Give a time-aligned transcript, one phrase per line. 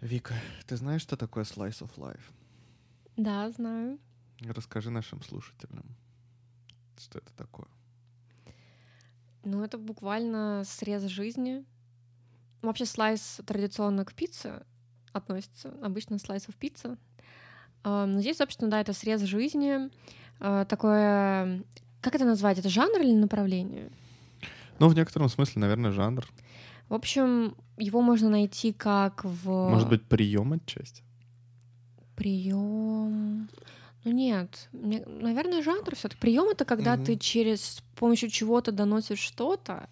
[0.00, 0.34] Вика,
[0.66, 2.20] ты знаешь, что такое slice of life?
[3.16, 3.98] Да, знаю.
[4.40, 5.84] Расскажи нашим слушателям,
[6.98, 7.66] что это такое.
[9.44, 11.64] Ну, это буквально срез жизни.
[12.62, 14.64] Вообще слайс традиционно к пицце
[15.12, 15.70] относится.
[15.82, 16.98] Обычно слайсов пицца.
[17.84, 19.90] Но здесь, собственно, да, это срез жизни.
[20.40, 21.62] а, Такое...
[22.02, 22.58] Как это назвать?
[22.58, 23.90] Это жанр или направление?
[24.78, 26.26] Ну, в некотором смысле, наверное, жанр.
[26.88, 29.44] В общем, его можно найти как в...
[29.70, 31.02] Может быть, прием отчасти.
[32.14, 33.48] Прием.
[34.04, 36.20] Ну нет, мне- наверное, жанр все-таки.
[36.20, 37.04] Прием это когда Мгм.
[37.04, 39.88] ты через с помощью чего-то доносишь что-то,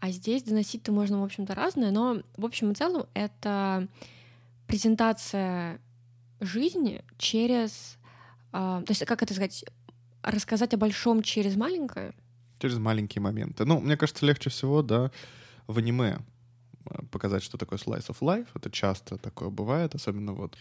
[0.00, 3.88] а здесь доносить-то можно, в общем-то, разное, но в общем и целом это
[4.66, 5.80] презентация
[6.40, 7.98] жизни через,
[8.52, 9.64] а, то есть как это сказать,
[10.22, 12.12] рассказать о большом через маленькое.
[12.58, 13.64] Через маленькие моменты.
[13.64, 15.10] Ну, мне кажется, легче всего, да,
[15.66, 16.18] в аниме
[16.90, 18.48] э, показать, что такое slice of life.
[18.54, 20.56] Это часто такое бывает, особенно вот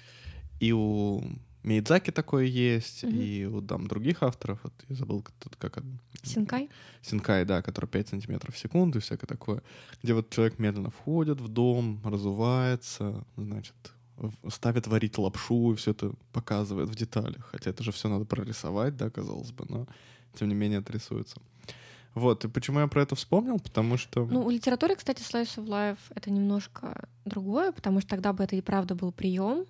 [0.59, 1.23] и у
[1.63, 3.15] Мейдзаки такое есть, Мгм.
[3.20, 4.60] и у там других авторов.
[4.63, 5.26] Вот я забыл,
[5.57, 5.77] как...
[5.77, 6.70] он- Синкай.
[7.02, 9.62] Синкай, да, который 5 сантиметров в секунду и всякое такое.
[10.04, 13.76] Где вот человек медленно входит в дом, разувается, значит,
[14.49, 17.49] ставит варить лапшу и все это показывает в деталях.
[17.52, 19.87] Хотя это же все надо прорисовать, да, казалось бы, но
[20.35, 21.41] тем не менее это рисуется.
[22.16, 23.60] Вот, и почему я про это вспомнил?
[23.60, 24.26] Потому что...
[24.26, 28.55] Ну, у литературы, кстати, slice of life это немножко другое, потому что тогда бы это
[28.55, 29.66] и правда был прием,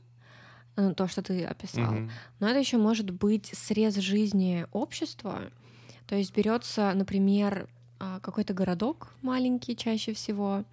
[0.76, 1.92] э, то, что ты описал.
[1.92, 2.12] Мгм.
[2.40, 5.42] Но это еще может быть срез жизни общества.
[6.06, 7.68] То есть берется, например,
[8.00, 10.64] а, какой-то городок маленький чаще всего,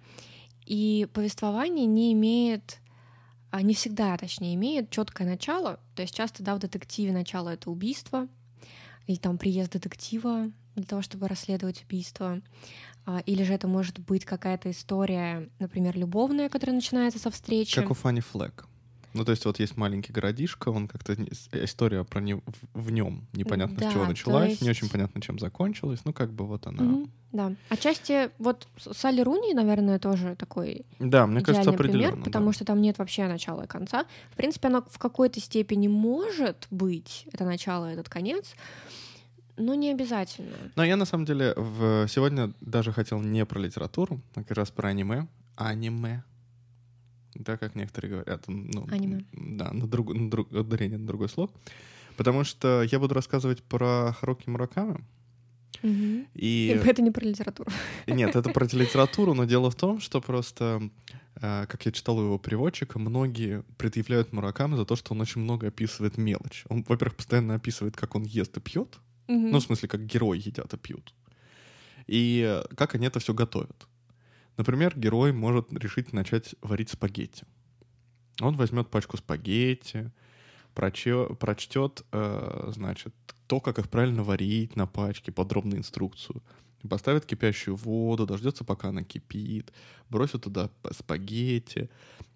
[0.67, 2.79] и повествование не имеет,
[3.49, 5.79] а, не всегда, точнее, имеет четкое начало.
[5.95, 8.27] То есть часто, да, в детективе начало это убийство,
[9.07, 12.41] или там приезд детектива для того, чтобы расследовать убийство.
[13.05, 17.79] А, Или же это может быть какая-то история, например, любовная, которая начинается со встречи.
[17.79, 18.65] Как у Фанни Флэк.
[19.13, 21.15] Ну, то есть вот есть маленький городишко, он как-то...
[21.15, 22.41] не- с- История про не,
[22.73, 25.99] в нем непонятно Да, с чего началась, не есть- очень понятно, чем закончилась.
[26.05, 26.81] Ну, как бы вот она...
[26.81, 27.53] Мгм, да.
[27.69, 32.23] Отчасти вот Салли Руни, наверное, тоже такой Да, мне кажется, идеальный пример, определенно.
[32.25, 32.53] потому да.
[32.53, 34.05] что там нет вообще начала и конца.
[34.31, 38.55] В принципе, оно в какой-то степени может быть, это начало, этот конец,
[39.57, 40.55] но не обязательно.
[40.75, 42.07] Но я на самом деле в...
[42.07, 45.27] сегодня даже хотел не про литературу, а как раз про аниме.
[45.55, 46.23] Аниме.
[47.35, 48.43] Да, как некоторые говорят.
[48.47, 49.25] Ну, Аниме.
[49.31, 50.13] Да, на, друг...
[50.13, 50.51] на друг...
[50.51, 51.51] ударение на другой слог.
[52.17, 55.03] Потому что я буду рассказывать про Харуки Мураками.
[55.81, 56.27] Мгм.
[56.33, 56.79] И...
[56.85, 57.71] Это не про литературу.
[58.07, 60.89] Нет, это про литературу, но дело в том, что просто,
[61.35, 65.41] э, как я читал у его переводчика, многие предъявляют Мураками за то, что он очень
[65.41, 66.65] много описывает мелочь.
[66.69, 69.51] Он, во-первых, постоянно описывает, как он ест и пьет, Мгм.
[69.51, 71.13] ну, в смысле, как герои едят и пьют.
[72.07, 73.87] И э, как они это все готовят.
[74.57, 77.45] Например, герой может решить начать варить спагетти.
[78.41, 80.11] Он возьмет пачку спагетти,
[80.75, 83.13] проче- прочтет, э, значит,
[83.47, 86.41] то, как их правильно варить на пачке, подробную инструкцию.
[86.89, 89.71] Поставит кипящую воду, дождется, пока она кипит,
[90.09, 91.89] бросит туда спагетти.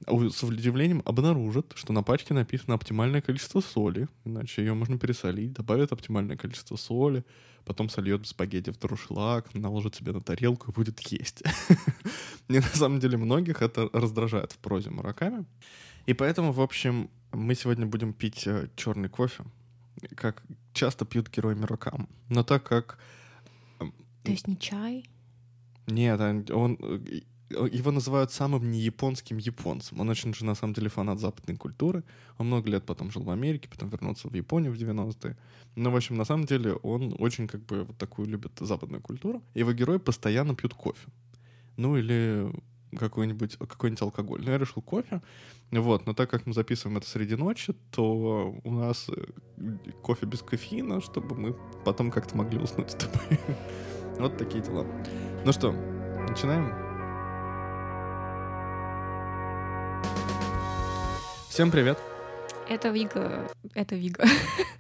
[0.05, 5.53] А С удивлением обнаружит, что на пачке написано оптимальное количество соли, иначе ее можно пересолить,
[5.53, 7.25] добавит оптимальное количество соли,
[7.65, 11.43] потом сольет спагетти в друшлаг, наложит себе на тарелку и будет есть.
[12.47, 15.45] И на самом деле многих это раздражает в прозе Мураками.
[16.05, 18.47] И поэтому, в общем, мы сегодня будем пить
[18.77, 19.43] черный кофе,
[20.15, 20.41] как
[20.71, 22.07] часто пьют герои Мураками.
[22.29, 22.97] Но так как...
[24.23, 25.05] То есть не чай?
[25.87, 26.19] Нет,
[26.51, 29.99] он, э, его называют самым неяпонским японцем.
[29.99, 32.03] Он очень же, на самом деле, фанат западной культуры.
[32.37, 35.37] Он много лет потом жил в Америке, потом вернулся в Японию в 90-е.
[35.75, 39.41] Но, в общем, на самом деле, он очень, как бы, вот такую любит западную культуру.
[39.53, 41.07] Его герои постоянно пьют кофе.
[41.77, 42.51] Ну, или
[42.97, 44.43] какой-нибудь какой алкоголь.
[44.43, 45.21] Но я решил кофе.
[45.71, 50.41] Вот, но так как мы записываем это среди ночи, то у нас э, кофе без
[50.41, 53.39] кофеина, чтобы мы потом как-то могли уснуть с тобой.
[54.19, 54.85] Вот такие дела.
[55.45, 55.71] Ну что,
[56.27, 56.73] начинаем?
[61.49, 61.99] Всем привет.
[62.67, 63.47] Это Вига...
[63.75, 64.25] Это Вига.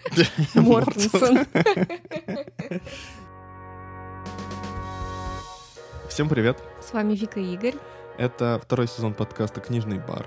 [0.55, 1.45] Мортенсон.
[6.09, 6.57] Всем привет.
[6.81, 7.75] С вами Вика и Игорь.
[8.17, 10.25] Это второй сезон подкаста «Книжный бар».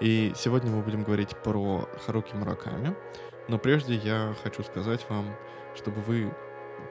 [0.00, 2.96] И сегодня мы будем говорить про Харуки Мураками.
[3.46, 5.36] Но прежде я хочу сказать вам,
[5.76, 6.34] чтобы вы,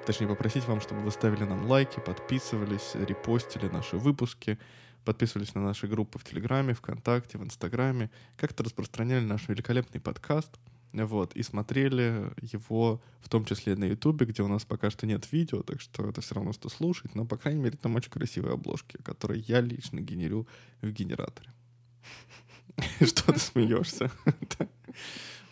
[0.06, 4.58] точнее попросить вам, чтобы вы ставили нам лайки, подписывались, репостили наши выпуски,
[5.06, 10.60] подписывались на наши группы в Телеграме, ВКонтакте, в Инстаграме, как-то распространяли наш великолепный подкаст,
[10.94, 15.32] вот, и смотрели его в том числе на Ютубе, где у нас пока что нет
[15.32, 18.54] видео, так что это все равно что слушать, но, по крайней мере, там очень красивые
[18.54, 20.48] обложки, которые я лично генерю
[20.82, 21.52] в генераторе.
[23.06, 24.12] Что ты смеешься?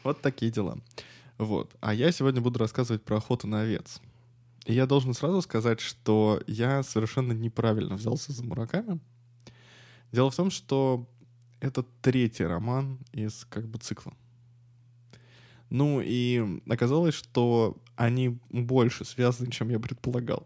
[0.04, 0.78] Вот такие дела.
[1.38, 1.76] Вот.
[1.82, 4.02] А я сегодня буду рассказывать про охоту на овец.
[4.70, 9.00] Я должен сразу сказать, что я совершенно неправильно взялся за Мураками.
[10.12, 11.10] Дело в том, что
[11.60, 14.14] это третий роман из как бы цикла.
[15.72, 20.46] Ну и оказалось, что они больше связаны, чем я предполагал.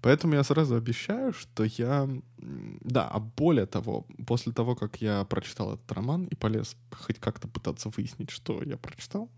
[0.00, 2.08] Поэтому я сразу обещаю, что я...
[2.38, 7.48] Да, а более того, после того, как я прочитал этот роман и полез хоть как-то
[7.48, 9.28] пытаться выяснить, что я прочитал,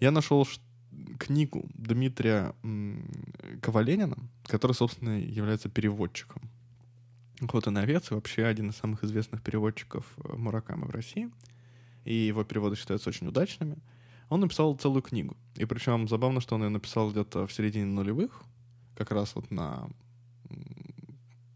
[0.00, 0.44] я нашел
[1.18, 2.54] книгу Дмитрия
[3.62, 6.42] Коваленина, который, собственно, является переводчиком
[7.40, 11.30] «Охота на овец» вообще один из самых известных переводчиков э, Муракамы в России.
[12.04, 13.78] И его переводы считаются очень удачными.
[14.28, 15.36] Он написал целую книгу.
[15.54, 18.42] И причем забавно, что он ее написал где-то в середине нулевых,
[18.96, 19.88] как раз вот на,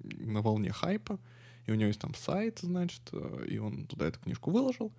[0.03, 1.19] на волне хайпа.
[1.67, 4.93] И у него есть там сайт, значит, э, и он туда эту книжку выложил.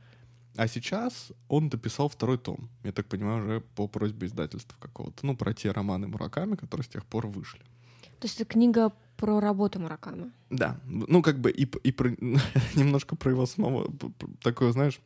[0.56, 2.70] А сейчас он дописал второй том.
[2.84, 5.26] Я так понимаю, уже по просьбе издательства какого-то.
[5.26, 7.62] Ну, про те романы Мураками, которые с тех пор вышли.
[8.20, 10.32] То есть это книга про работу Мураками?
[10.50, 10.80] Да.
[10.86, 12.10] Ну, как бы и, и про,
[12.76, 13.92] немножко про его самого...
[14.42, 15.00] Такое, знаешь,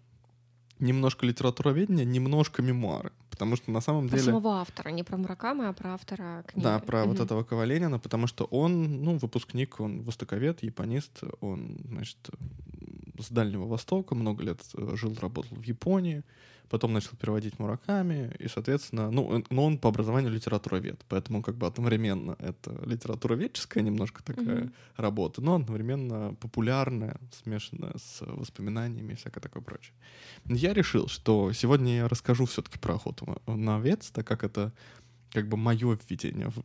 [0.80, 3.12] немножко литературоведения, немножко мемуары.
[3.30, 4.32] Потому что на самом про деле...
[4.32, 6.64] самого автора, не про Мураками, а про автора книги.
[6.64, 7.12] Да, про угу.
[7.12, 12.18] вот этого Коваленина, потому что он, ну, выпускник, он востоковед, японист, он, значит,
[13.20, 16.24] с Дальнего Востока, много лет э, жил, работал в Японии,
[16.70, 21.68] потом начал переводить Мураками, и, соответственно, ну, но он по образованию литературовед, поэтому как бы
[21.68, 24.72] одновременно это литературоведческая немножко такая mm-hmm.
[24.98, 29.94] работа, но одновременно популярная, смешанная с воспоминаниями и всякое такое прочее.
[30.46, 34.74] Я решил, что сегодня я расскажу все-таки про охоту на овец, так как это
[35.32, 36.64] как бы мое введение в,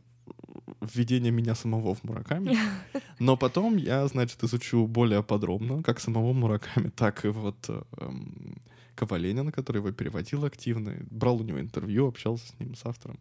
[0.93, 2.57] введение меня самого в Мураками.
[3.19, 8.61] Но потом я, значит, изучу более подробно, как самого Мураками, так и вот эм,
[8.95, 13.19] Коваленина, который его переводил активно, брал у него интервью, общался с ним, с автором.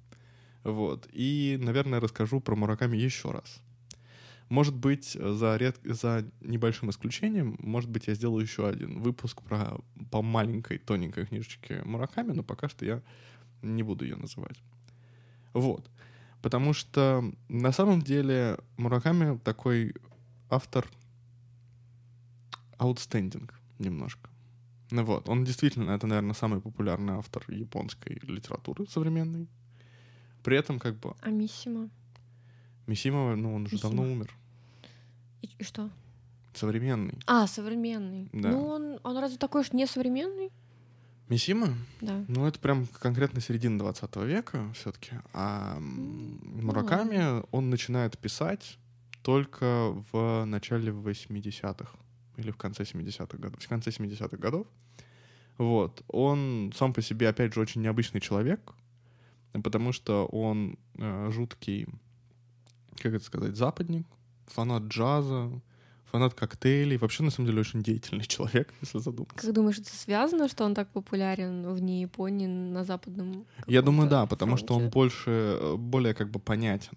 [0.64, 1.08] Вот.
[1.12, 3.60] И, наверное, расскажу про Мураками еще раз.
[4.48, 5.78] Может быть, за, ред...
[5.82, 9.78] за небольшим исключением, может быть, я сделаю еще один выпуск про
[10.10, 13.02] по маленькой, тоненькой книжечке Мураками, но пока что я
[13.62, 14.58] не буду ее называть.
[15.54, 15.88] Вот.
[16.42, 19.94] Потому что на самом деле Мураками такой
[20.50, 20.90] автор
[22.78, 24.28] outstanding немножко.
[24.90, 29.48] Ну вот, он действительно, это, наверное, самый популярный автор японской литературы современной.
[30.42, 31.14] При этом как бы...
[31.20, 31.88] А Миссима?
[32.86, 33.90] Миссима, ну, он уже Миссима.
[33.90, 34.36] давно умер.
[35.40, 35.88] И, и что?
[36.54, 37.18] Современный.
[37.26, 38.28] А, современный.
[38.32, 38.50] Да.
[38.50, 40.50] Ну, он, он разве такой уж не современный?
[41.28, 41.74] Мисима?
[42.00, 42.24] Да.
[42.28, 45.12] Ну, это прям конкретно середина 20 века все-таки.
[45.32, 48.78] А Мураками, ну, он начинает писать
[49.22, 51.90] только в начале 80-х
[52.36, 53.62] или в конце 70-х годов.
[53.62, 54.66] В конце 70-х годов.
[55.58, 56.02] Вот.
[56.08, 58.72] Он сам по себе, опять же, очень необычный человек,
[59.52, 61.86] потому что он э, жуткий,
[62.96, 64.06] как это сказать, западник,
[64.46, 65.50] фанат джаза,
[66.12, 69.46] фанат коктейлей, вообще, на самом деле, очень деятельный человек, если задуматься.
[69.46, 74.26] Как думаешь, это связано, что он так популярен вне Японии на западном Я думаю, да,
[74.26, 74.66] потому фронте?
[74.66, 76.96] что он больше, э, более как бы понятен,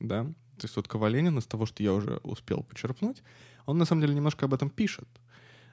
[0.00, 0.24] да.
[0.24, 3.22] То есть вот Коваленин из того, что я уже успел почерпнуть,
[3.66, 5.08] он на самом деле немножко об этом пишет,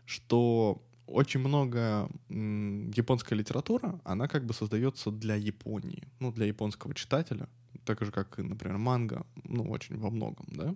[0.05, 7.47] что очень много японская литература, она как бы создается для Японии, ну, для японского читателя,
[7.83, 10.75] так же, как например, манга, ну, очень во многом, да.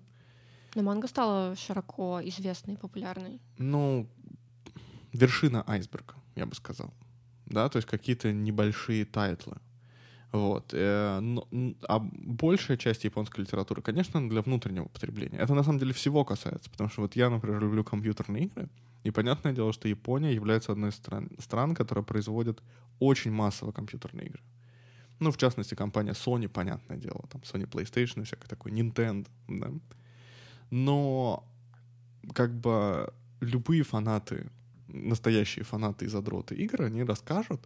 [0.76, 3.40] Но манга стала широко известной, популярной.
[3.58, 4.08] Ну,
[5.14, 6.94] вершина айсберга, я бы сказал.
[7.46, 9.58] Да, то есть какие-то небольшие тайтлы.
[10.32, 10.74] Вот.
[10.74, 11.20] Э,
[11.88, 15.40] а большая часть японской литературы, конечно, для внутреннего потребления.
[15.40, 18.70] Это на самом деле всего касается, потому что вот я, например, люблю компьютерные игры,
[19.04, 22.62] и понятное дело, что Япония является одной из стран, стран которая производит
[23.00, 24.42] очень массово компьютерные игры.
[25.20, 29.72] Ну, в частности, компания Sony, понятное дело, там Sony PlayStation и всякое такое, Nintendo, да
[30.70, 31.44] но
[32.34, 34.48] как бы любые фанаты,
[34.88, 37.62] настоящие фанаты и задроты игр, они расскажут,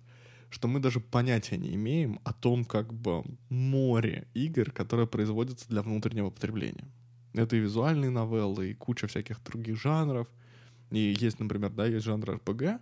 [0.50, 5.82] что мы даже понятия не имеем о том, как бы море игр, которые производятся для
[5.82, 6.86] внутреннего потребления.
[7.34, 10.28] Это и визуальные новеллы, и куча всяких других жанров.
[10.92, 12.80] И есть, например, да, есть жанр RPG,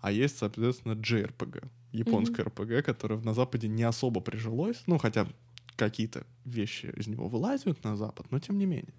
[0.00, 2.54] а есть, соответственно, JRPG, японское mm-hmm.
[2.54, 5.26] RPG, которое на Западе не особо прижилось, ну, хотя
[5.74, 8.94] какие-то вещи из него вылазят на Запад, но тем не менее.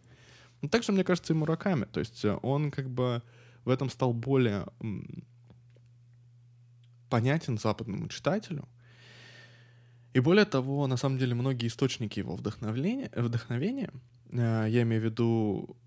[0.62, 1.86] Ну, также, мне кажется, и Мураками.
[1.86, 3.22] То есть э, он как бы
[3.66, 4.66] в этом стал более
[7.10, 8.68] понятен западному читателю.
[10.14, 13.92] И более того, на самом деле, многие источники его вдохновения, вдохновения
[14.32, 15.78] э, я имею в виду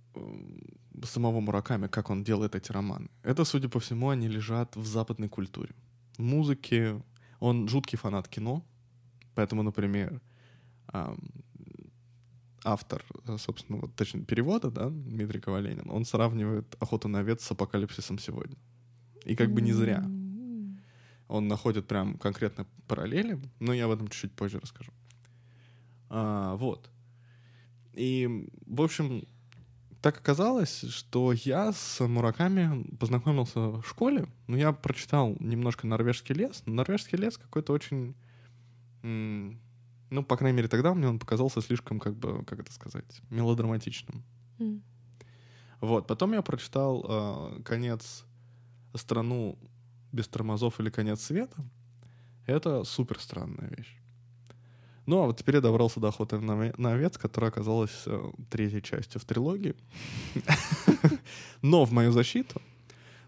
[1.04, 3.08] самого Мураками, как он делает эти романы.
[3.22, 5.74] Это, судя по всему, они лежат в западной культуре.
[6.16, 7.02] В музыке.
[7.40, 8.62] Он жуткий фанат кино.
[9.34, 10.20] Поэтому, например,
[12.64, 17.50] автор, э, собственно, вот, точнее, перевода, да, Дмитрий Коваленин, он сравнивает «Охоту на овец» с
[17.50, 18.56] «Апокалипсисом сегодня».
[19.24, 20.04] И как бы не зря.
[21.28, 24.92] Он находит прям конкретно параллели, но я об этом чуть-чуть позже расскажу.
[26.08, 26.90] А, вот.
[27.94, 29.24] И, в общем,
[30.02, 34.26] так оказалось, что я с Мураками познакомился в школе.
[34.48, 36.62] Ну, я прочитал немножко «Норвежский лес».
[36.66, 38.14] «Норвежский лес» какой-то очень...
[40.12, 44.22] Ну, по крайней мере, тогда мне он показался слишком, как бы, как это сказать, мелодраматичным.
[44.58, 44.82] Mm.
[45.80, 46.06] Вот.
[46.06, 48.24] Потом я прочитал э, «Конец
[48.94, 49.58] страну
[50.12, 51.64] без тормозов» или «Конец света».
[52.44, 53.96] Это супер странная вещь.
[55.06, 58.82] Ну, а вот теперь я добрался до охоты на, на овец, которая оказалась э, третьей
[58.82, 59.74] частью в трилогии.
[61.62, 62.60] Но в мою защиту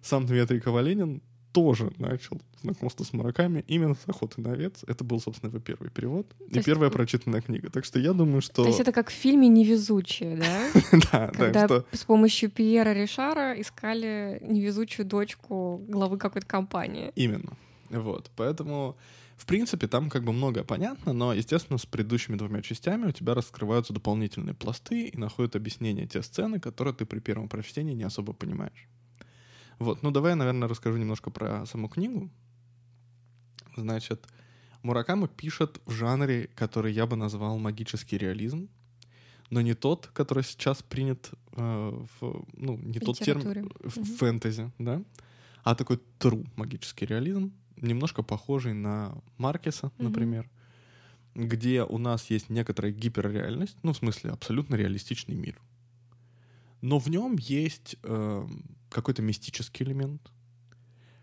[0.02, 1.22] сам Дмитрий Коваленин
[1.54, 4.82] тоже начал знакомство с мараками именно с охоты на овец.
[4.88, 7.70] Это был, собственно, его первый перевод То и первая прочитанная книга.
[7.70, 8.64] Так что я думаю, что...
[8.64, 10.99] То есть это как в фильме «Невезучие», да?
[11.12, 17.12] Да, Когда с помощью Пьера Ришара искали невезучую дочку главы какой-то компании.
[17.14, 17.56] Именно.
[17.90, 18.32] Вот.
[18.34, 18.96] Поэтому
[19.37, 23.34] в принципе, там как бы многое понятно, но, естественно, с предыдущими двумя частями у тебя
[23.34, 28.32] раскрываются дополнительные пласты и находят объяснение те сцены, которые ты при первом прочтении не особо
[28.32, 28.88] понимаешь.
[29.78, 32.30] Вот, ну давай я, наверное, расскажу немножко про саму книгу.
[33.76, 34.26] Значит,
[34.82, 38.68] Муракама пишет в жанре, который я бы назвал магический реализм,
[39.50, 44.04] но не тот, который сейчас принят э, в, ну, не тот термин в угу.
[44.04, 45.02] фэнтези, да,
[45.62, 50.02] а такой true магический реализм, немножко похожий на Маркеса, mm-hmm.
[50.02, 50.50] например,
[51.34, 55.60] где у нас есть некоторая гиперреальность, ну, в смысле, абсолютно реалистичный мир.
[56.80, 58.46] Но в нем есть э,
[58.94, 60.30] какой-то мистический элемент,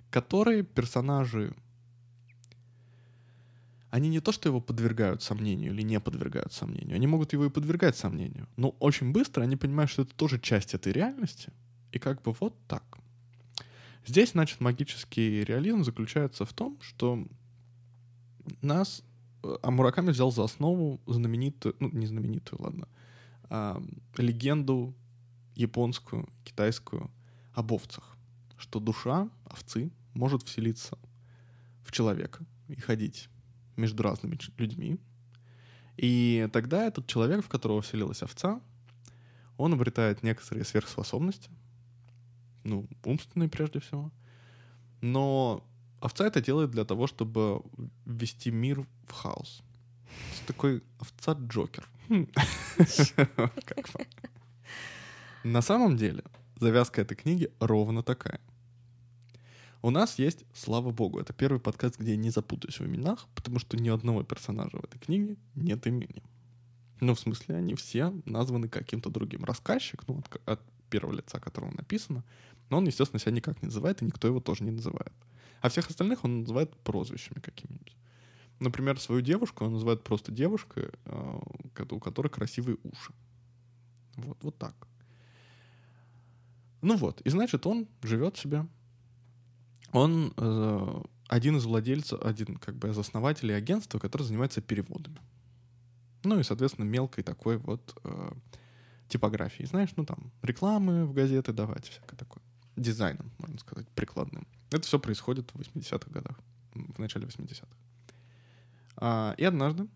[0.09, 1.55] который персонажи
[3.89, 7.49] они не то, что его подвергают сомнению или не подвергают сомнению, они могут его и
[7.49, 11.51] подвергать сомнению, но очень быстро они понимают, что это тоже часть этой реальности,
[11.91, 12.83] и как бы вот так.
[14.05, 17.27] Здесь, значит, магический реализм заключается в том, что
[18.61, 19.03] нас
[19.43, 22.87] а Мураками взял за основу знаменитую, ну, не знаменитую, ладно,
[23.49, 23.81] а,
[24.17, 24.93] легенду
[25.55, 27.09] японскую, китайскую
[27.53, 28.17] об овцах,
[28.57, 30.97] что душа овцы может вселиться
[31.83, 33.29] в человека и ходить
[33.75, 34.99] между разными людьми.
[35.97, 38.61] И тогда этот человек, в которого вселилась овца,
[39.57, 41.49] он обретает некоторые сверхспособности,
[42.63, 44.11] ну, умственный прежде всего.
[45.01, 45.63] Но
[45.99, 47.61] овца это делает для того, чтобы
[48.05, 49.61] ввести мир в хаос.
[50.35, 51.87] Это такой овца-джокер.
[55.43, 56.23] На самом деле,
[56.61, 58.39] завязка этой книги ровно такая.
[59.81, 63.57] У нас есть, слава богу, это первый подкаст, где я не запутаюсь в именах, потому
[63.57, 66.21] что ни одного персонажа в этой книге нет имени.
[66.99, 69.43] Ну, в смысле, они все названы каким-то другим.
[69.43, 72.23] Рассказчик, ну, от, от первого лица, которого написано,
[72.69, 75.13] но он, естественно, себя никак не называет, и никто его тоже не называет.
[75.61, 77.97] А всех остальных он называет прозвищами какими-нибудь.
[78.59, 81.39] Например, свою девушку он называет просто девушкой, э,
[81.89, 83.13] у которой красивые уши.
[84.15, 84.75] Вот, вот так.
[86.81, 88.65] Ну вот, и значит, он живет себе.
[89.91, 95.19] Он э, один из владельцев, один как бы из основателей агентства, которое занимается переводами.
[96.23, 98.31] Ну и, соответственно, мелкой такой вот э,
[99.07, 99.63] типографии.
[99.63, 102.43] Знаешь, ну там рекламы в газеты давать, всякое такое.
[102.75, 104.47] Дизайном, можно сказать, прикладным.
[104.71, 106.39] Это все происходит в 80-х годах,
[106.73, 107.67] в начале 80-х.
[108.95, 109.87] А, и однажды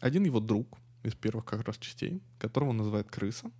[0.00, 3.50] один его друг из первых как раз частей, которого он называет крыса,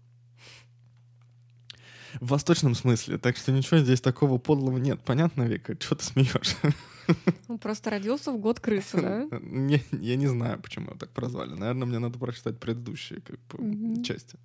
[2.21, 5.01] в восточном смысле, так что ничего здесь такого подлого нет.
[5.05, 5.77] Понятно, Вика?
[5.77, 6.57] Чего ты смеешь?
[7.49, 9.29] Он просто родился в год крысы, да?
[9.43, 11.55] Не, я не знаю, почему его так прозвали.
[11.55, 14.03] Наверное, мне надо прочитать предыдущие как бы, mm-hmm.
[14.05, 14.39] части.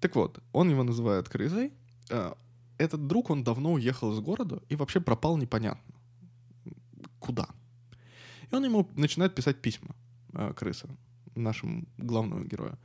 [0.00, 1.72] Так вот, он его называет крысой.
[2.10, 2.36] А,
[2.78, 5.94] этот друг, он давно уехал из города и вообще пропал непонятно.
[7.18, 7.48] Куда?
[8.50, 9.94] И он ему начинает писать письма,
[10.32, 10.88] а, крыса,
[11.34, 12.78] нашему главному герою.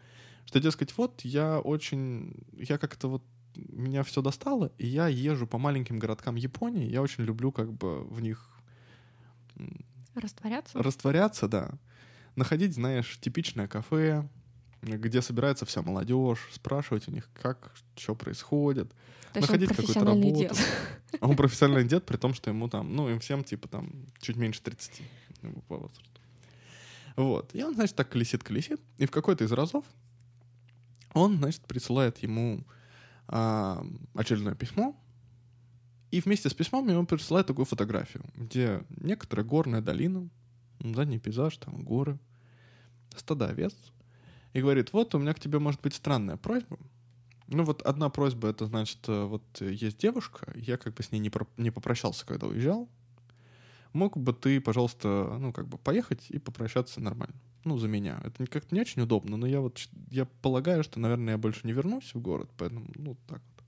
[0.45, 2.35] Что, дескать, вот я очень...
[2.53, 3.23] Я как-то вот
[3.55, 6.89] меня все достало, и я езжу по маленьким городкам Японии.
[6.89, 8.49] Я очень люблю как бы в них...
[10.15, 10.81] Растворяться?
[10.81, 11.71] Растворяться, да.
[12.35, 14.27] Находить, знаешь, типичное кафе,
[14.81, 18.91] где собирается вся молодежь, спрашивать у них, как, что происходит,
[19.33, 20.39] То находить какую-то работу.
[20.39, 20.57] Дед.
[21.19, 24.35] А он профессиональный дед, при том, что ему там, ну, им всем типа там чуть
[24.35, 25.01] меньше 30
[25.67, 26.09] по возрасту.
[27.15, 27.53] Вот.
[27.53, 29.85] И он, значит, так колесит-колесит, и в какой-то из разов
[31.13, 32.65] он, значит, присылает ему
[33.27, 34.95] а, очередное письмо,
[36.11, 40.29] и вместе с письмом ему присылает такую фотографию, где некоторая горная долина,
[40.79, 42.19] задний пейзаж, там горы,
[43.15, 43.73] стада овец,
[44.53, 46.77] и говорит, вот у меня к тебе может быть странная просьба.
[47.47, 51.19] Ну вот одна просьба, это значит, э, вот есть девушка, я как бы с ней
[51.19, 52.87] не, про, не попрощался, когда уезжал.
[53.91, 57.35] Мог бы ты, пожалуйста, ну как бы поехать и попрощаться нормально.
[57.63, 58.19] Ну, за меня.
[58.23, 59.79] Это как-то не очень удобно, но я вот,
[60.09, 63.65] я полагаю, что, наверное, я больше не вернусь в город, поэтому, ну, так вот.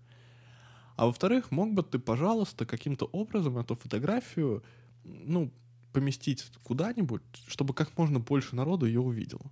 [0.98, 4.64] А во-вторых, мог бы ты, пожалуйста, каким-то образом эту фотографию,
[5.04, 5.52] ну,
[5.94, 9.46] поместить куда-нибудь, чтобы как можно больше народу ее увидело.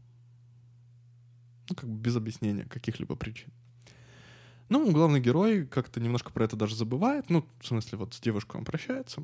[1.69, 3.49] Ну, как бы без объяснения каких-либо причин.
[4.67, 7.29] Ну, главный герой как-то немножко про это даже забывает.
[7.29, 9.23] Ну, в смысле, вот с девушкой он прощается,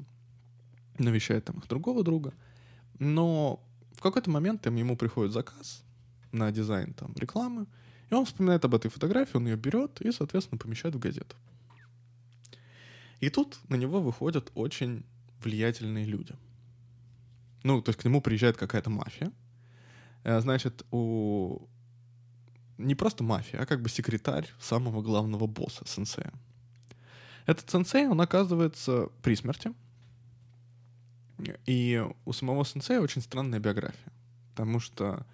[0.97, 2.33] навещает там их другого друга.
[2.99, 3.61] Но
[3.99, 5.83] в какой-то момент там ему приходит заказ
[6.31, 7.67] на дизайн там рекламы,
[8.09, 11.35] и он вспоминает об этой фотографии, он ее берет и, соответственно, помещает в газету.
[13.19, 15.03] И тут на него выходят очень
[15.43, 16.33] влиятельные люди.
[17.63, 19.33] Ну, то есть к нему приезжает какая-то мафия.
[20.23, 21.67] Э, значит, у
[22.77, 26.31] не просто мафия, а как бы секретарь самого главного босса, сенсея.
[27.47, 29.73] Этот сенсей, он оказывается при смерти.
[31.65, 34.11] И у самого сенсея очень странная биография.
[34.51, 35.25] Потому что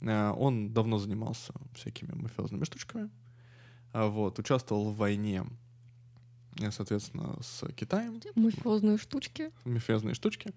[0.00, 3.10] э, он давно занимался всякими мафиозными штучками.
[3.92, 5.44] А вот, участвовал в войне,
[6.60, 8.20] э, соответственно, с Китаем.
[8.34, 9.50] Мафиозные штучки.
[9.64, 10.52] Мафиозные штучки.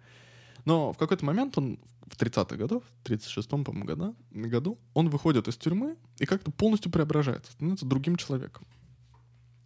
[0.66, 5.48] Но в какой-то момент он в 30-х годах, в 36-м, по-моему, году, году, он выходит
[5.48, 8.68] из тюрьмы и как-то полностью преображается, становится другим человеком.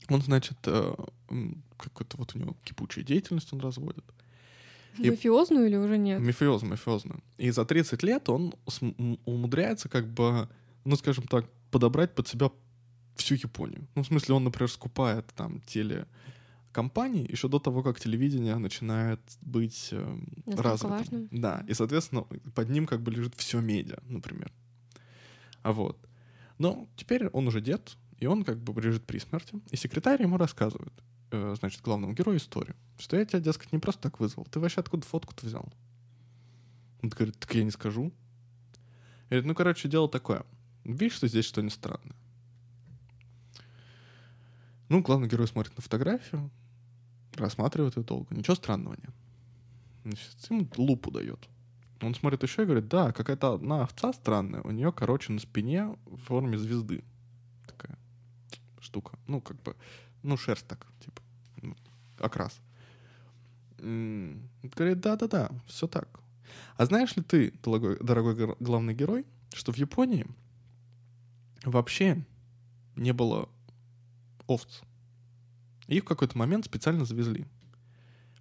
[0.07, 0.95] Он, значит, э,
[1.77, 4.05] какой-то вот у него кипучая деятельность он разводит.
[4.97, 6.21] И мафиозную или уже нет?
[6.21, 7.23] Мафиозную, мафиозную.
[7.37, 8.53] И за 30 лет он
[9.25, 10.47] умудряется как бы,
[10.85, 12.49] ну, скажем так, подобрать под себя
[13.15, 13.87] всю Японию.
[13.95, 16.05] Ну, в смысле, он, например, скупает там теле
[16.71, 20.89] компаний еще до того, как телевидение начинает быть э, развитым.
[20.89, 21.27] Важным.
[21.31, 24.51] Да, и, соответственно, под ним как бы лежит все медиа, например.
[25.61, 25.97] А вот.
[26.57, 30.37] Но теперь он уже дед, и он как бы лежит при смерти, и секретарь ему
[30.37, 30.93] рассказывает,
[31.31, 34.81] э, значит, главному герою историю, что я тебя, дескать, не просто так вызвал, ты вообще
[34.81, 35.71] откуда фотку-то взял?
[37.01, 38.11] Он говорит, так я не скажу.
[39.29, 40.45] Говорит, ну, короче, дело такое.
[40.83, 42.15] Видишь, что здесь что-нибудь странное?
[44.89, 46.51] Ну, главный герой смотрит на фотографию,
[47.33, 48.35] рассматривает ее долго.
[48.35, 49.13] Ничего странного нет.
[50.03, 51.47] Значит, ему лупу дает.
[52.01, 55.97] Он смотрит еще и говорит, да, какая-то одна овца странная, у нее, короче, на спине
[56.05, 57.03] в форме звезды.
[57.65, 57.97] Такая
[58.79, 59.17] штука.
[59.27, 59.75] Ну, как бы,
[60.25, 61.21] ну, шерсть так, типа,
[61.61, 61.75] ну,
[62.19, 62.59] окрас.
[63.77, 66.19] Говорит, да-да-да, все так.
[66.77, 70.25] А знаешь ли ты, дорогой, дорогой главный герой, что в Японии
[71.63, 72.25] вообще
[72.95, 73.49] не было
[74.47, 74.81] овц?
[75.87, 77.45] Их в какой-то момент специально завезли.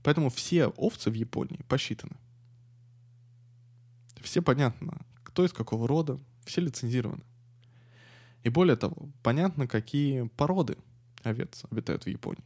[0.02, 2.16] Поэтому все овцы в Японии посчитаны.
[4.22, 7.22] Все понятно, кто из какого рода, все лицензированы.
[8.42, 10.78] И более того, понятно, какие породы
[11.24, 12.44] овец обитают в Японии.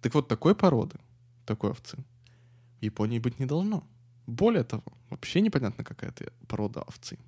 [0.00, 0.98] Так вот, такой породы,
[1.46, 1.96] такой овцы,
[2.80, 3.86] в Японии быть не должно.
[4.26, 7.18] Более того, вообще непонятно, какая это порода овцы.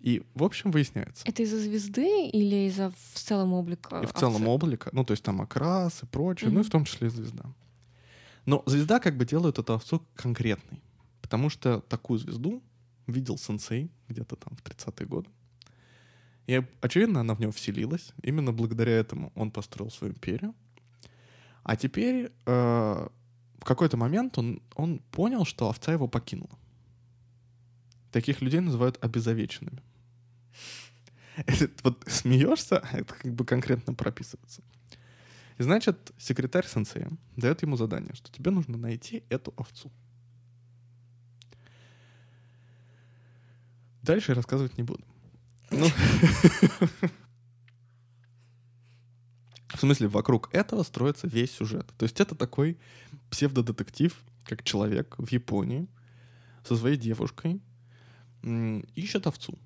[0.00, 1.24] И, в общем, выясняется.
[1.26, 4.00] Это из-за звезды или из-за в целом облика?
[4.00, 4.48] И в целом овцы?
[4.48, 4.90] облика.
[4.92, 6.54] Ну, то есть там окрас и прочее, mm-hmm.
[6.54, 7.44] ну и в том числе звезда.
[8.46, 10.80] Но звезда как бы делает эту овцу конкретной.
[11.20, 12.62] Потому что такую звезду
[13.06, 15.28] видел сенсей где-то там в 30-е годы.
[16.48, 18.12] И, очевидно, она в него вселилась.
[18.22, 20.54] Именно благодаря этому он построил свою империю.
[21.62, 23.08] А теперь э,
[23.58, 26.58] в какой-то момент он, он понял, что овца его покинула.
[28.10, 29.82] Таких людей называют обезовеченными.
[31.46, 34.62] Это, вот смеешься, а это как бы конкретно прописывается.
[35.58, 39.92] И значит, секретарь сенсея дает ему задание, что тебе нужно найти эту овцу.
[44.02, 45.04] Дальше я рассказывать не буду.
[45.70, 45.86] Ну,
[49.74, 51.86] в смысле, вокруг этого строится весь сюжет.
[51.98, 52.78] То есть это такой
[53.30, 55.86] псевдодетектив, как человек в Японии
[56.64, 57.60] со своей девушкой
[58.94, 59.58] ищет овцу.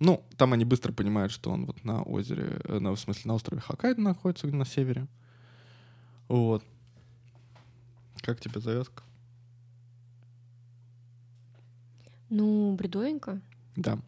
[0.00, 3.34] Ну, там они быстро понимают, что он вот на озере, э, на, в смысле, на
[3.34, 5.06] острове Хоккайдо находится, на севере.
[6.26, 6.64] Вот.
[8.20, 9.04] Как тебе завязка?
[12.30, 13.40] Ну, бредовенько.
[13.76, 14.00] Да.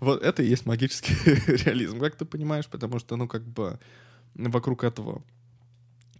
[0.00, 1.14] Вот это и есть магический
[1.64, 3.78] реализм, как ты понимаешь, потому что, ну, как бы
[4.34, 5.22] вокруг этого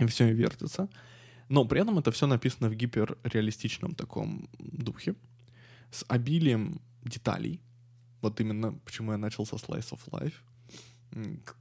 [0.09, 0.89] все вертится.
[1.49, 5.15] Но при этом это все написано в гиперреалистичном таком духе,
[5.91, 7.61] с обилием деталей,
[8.21, 10.35] вот именно почему я начал со Slice of Life.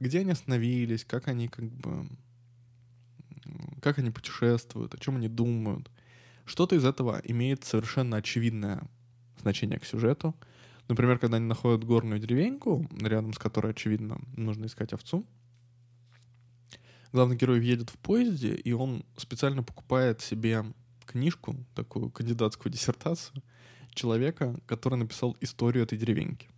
[0.00, 2.06] где они остановились, как они как бы
[3.80, 5.90] как они путешествуют, о чем они думают.
[6.44, 8.82] Что-то из этого имеет совершенно очевидное
[9.40, 10.34] значение к сюжету.
[10.88, 15.26] Например, когда они находят горную деревеньку, рядом с которой, очевидно, нужно искать овцу,
[17.12, 20.64] главный герой едет в поезде, и он специально покупает себе
[21.04, 23.42] книжку, такую кандидатскую диссертацию,
[23.94, 26.48] человека, который написал историю этой деревеньки.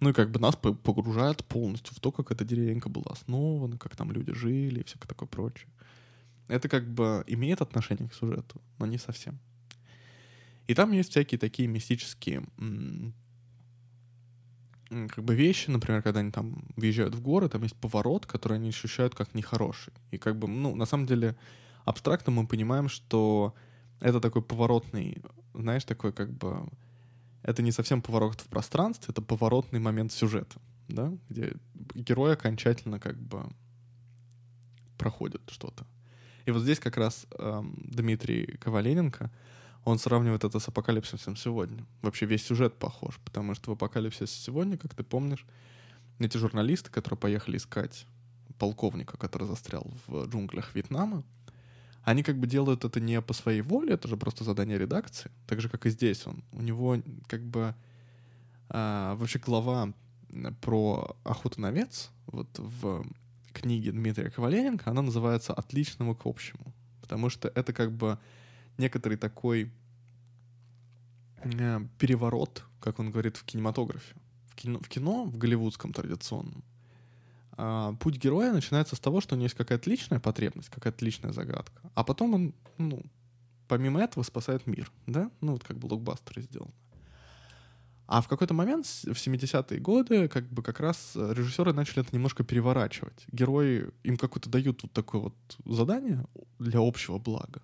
[0.00, 3.96] Ну и как бы нас погружает полностью в то, как эта деревенька была основана, как
[3.96, 5.70] там люди жили и всякое такое прочее.
[6.48, 9.38] Это как бы имеет отношение к сюжету, но не совсем.
[10.66, 12.44] И там есть всякие такие мистические
[15.08, 18.68] как бы вещи, например, когда они там въезжают в горы, там есть поворот, который они
[18.68, 19.92] ощущают как нехороший.
[20.10, 21.36] И как бы, ну, на самом деле,
[21.84, 23.54] абстрактно мы понимаем, что
[24.00, 25.22] это такой поворотный,
[25.54, 26.68] знаешь, такой как бы...
[27.42, 31.52] Это не совсем поворот в пространстве, это поворотный момент сюжета, да, где
[31.94, 33.44] герой окончательно как бы
[34.96, 35.86] проходит что-то.
[36.46, 39.30] И вот здесь как раз эм, Дмитрий Ковалененко,
[39.84, 41.84] он сравнивает это с апокалипсисом сегодня.
[42.02, 45.44] Вообще весь сюжет похож, потому что в апокалипсисе сегодня, как ты помнишь,
[46.18, 48.06] эти журналисты, которые поехали искать
[48.58, 51.22] полковника, который застрял в джунглях Вьетнама,
[52.02, 55.60] они как бы делают это не по своей воле, это же просто задание редакции, так
[55.60, 56.44] же, как и здесь он.
[56.52, 57.74] У него как бы
[58.68, 59.92] а, вообще глава
[60.60, 63.06] про охоту на овец вот в
[63.52, 68.18] книге Дмитрия Ковалененко, она называется «Отличному к общему», потому что это как бы
[68.78, 69.70] некоторый такой
[71.42, 74.14] э, переворот, как он говорит, в кинематографе.
[74.48, 76.64] В кино, в, кино, в голливудском традиционном,
[77.56, 81.32] э, путь героя начинается с того, что у него есть какая-то личная потребность, какая-то личная
[81.32, 83.02] загадка, а потом он, ну,
[83.68, 85.30] помимо этого спасает мир, да?
[85.40, 86.72] Ну, вот как блокбастеры сделаны.
[88.06, 92.44] А в какой-то момент, в 70-е годы, как бы как раз режиссеры начали это немножко
[92.44, 93.24] переворачивать.
[93.32, 95.34] Герои им какое-то дают вот такое вот
[95.64, 96.26] задание
[96.58, 97.62] для общего блага.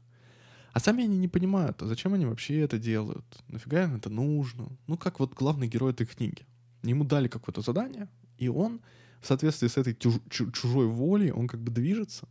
[0.72, 3.24] А сами они не понимают, а зачем они вообще это делают?
[3.48, 4.68] Нафига им это нужно?
[4.86, 6.46] Ну, как вот главный герой этой книги.
[6.82, 8.80] Ему дали какое-то задание, и он
[9.20, 12.28] в соответствии с этой чуж- чужой волей, он как бы движется.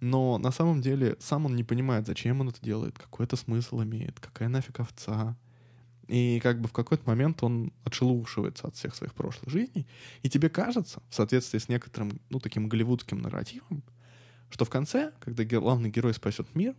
[0.00, 3.82] Но на самом деле сам он не понимает, зачем он это делает, какой это смысл
[3.82, 5.36] имеет, какая нафиг овца.
[6.06, 9.86] И как бы в какой-то момент он отшелушивается от всех своих прошлых жизней.
[10.22, 13.82] И тебе кажется, в соответствии с некоторым, ну, таким голливудским нарративом,
[14.48, 16.74] что в конце, когда главный герой спасет мир,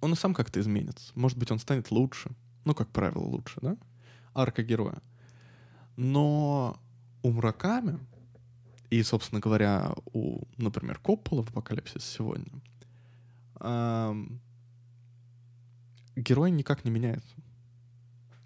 [0.00, 1.12] он и сам как-то изменится.
[1.14, 2.30] Может быть, он станет лучше.
[2.64, 3.76] Ну, как правило, лучше, да?
[4.34, 5.00] Арка героя.
[5.96, 6.80] Но
[7.22, 7.98] у Мураками
[8.90, 12.50] и, собственно говоря, у, например, Коппола в «Апокалипсис сегодня»
[13.60, 14.40] эм,
[16.16, 17.36] герой никак не меняется.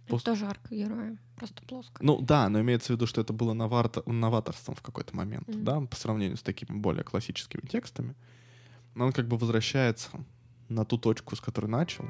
[0.07, 2.05] Это тоже арка героя, просто плоско.
[2.05, 5.63] Ну да, но имеется в виду, что это было новарто, новаторством в какой-то момент, mm-hmm.
[5.63, 8.15] да, по сравнению с такими более классическими текстами.
[8.95, 10.11] Но он как бы возвращается
[10.75, 12.05] на ту точку, с которой начал.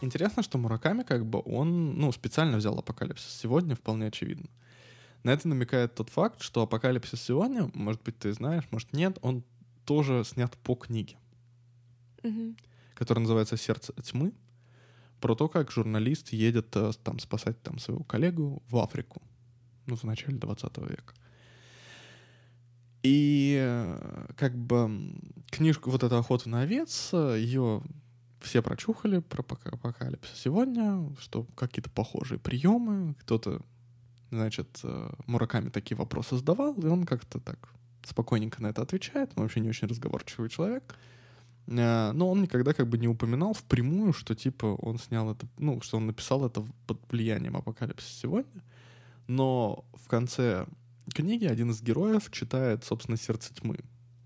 [0.00, 4.48] Интересно, что Мураками как бы он, ну, специально взял апокалипсис сегодня, вполне очевидно.
[5.24, 9.42] На это намекает тот факт, что апокалипсис сегодня, может быть, ты знаешь, может нет, он
[9.84, 11.16] тоже снят по книге,
[12.22, 12.54] угу.
[12.94, 14.32] которая называется «Сердце тьмы»,
[15.20, 19.20] про то, как журналист едет э, там спасать там своего коллегу в Африку,
[19.86, 21.14] ну, в начале 20 века.
[23.02, 25.12] И э, как бы
[25.50, 27.82] книжку вот эта охота на овец, ее
[28.40, 33.60] все прочухали про апокалипсис сегодня, что какие-то похожие приемы, кто-то,
[34.30, 37.68] значит, э, Мураками такие вопросы задавал, и он как-то так
[38.04, 40.94] спокойненько на это отвечает, он вообще не очень разговорчивый человек.
[41.66, 45.80] Э, но он никогда как бы не упоминал впрямую, что типа он снял это, ну,
[45.80, 48.62] что он написал это под влиянием апокалипсиса сегодня.
[49.26, 50.66] Но в конце
[51.14, 53.78] книги один из героев читает, собственно, «Сердце тьмы».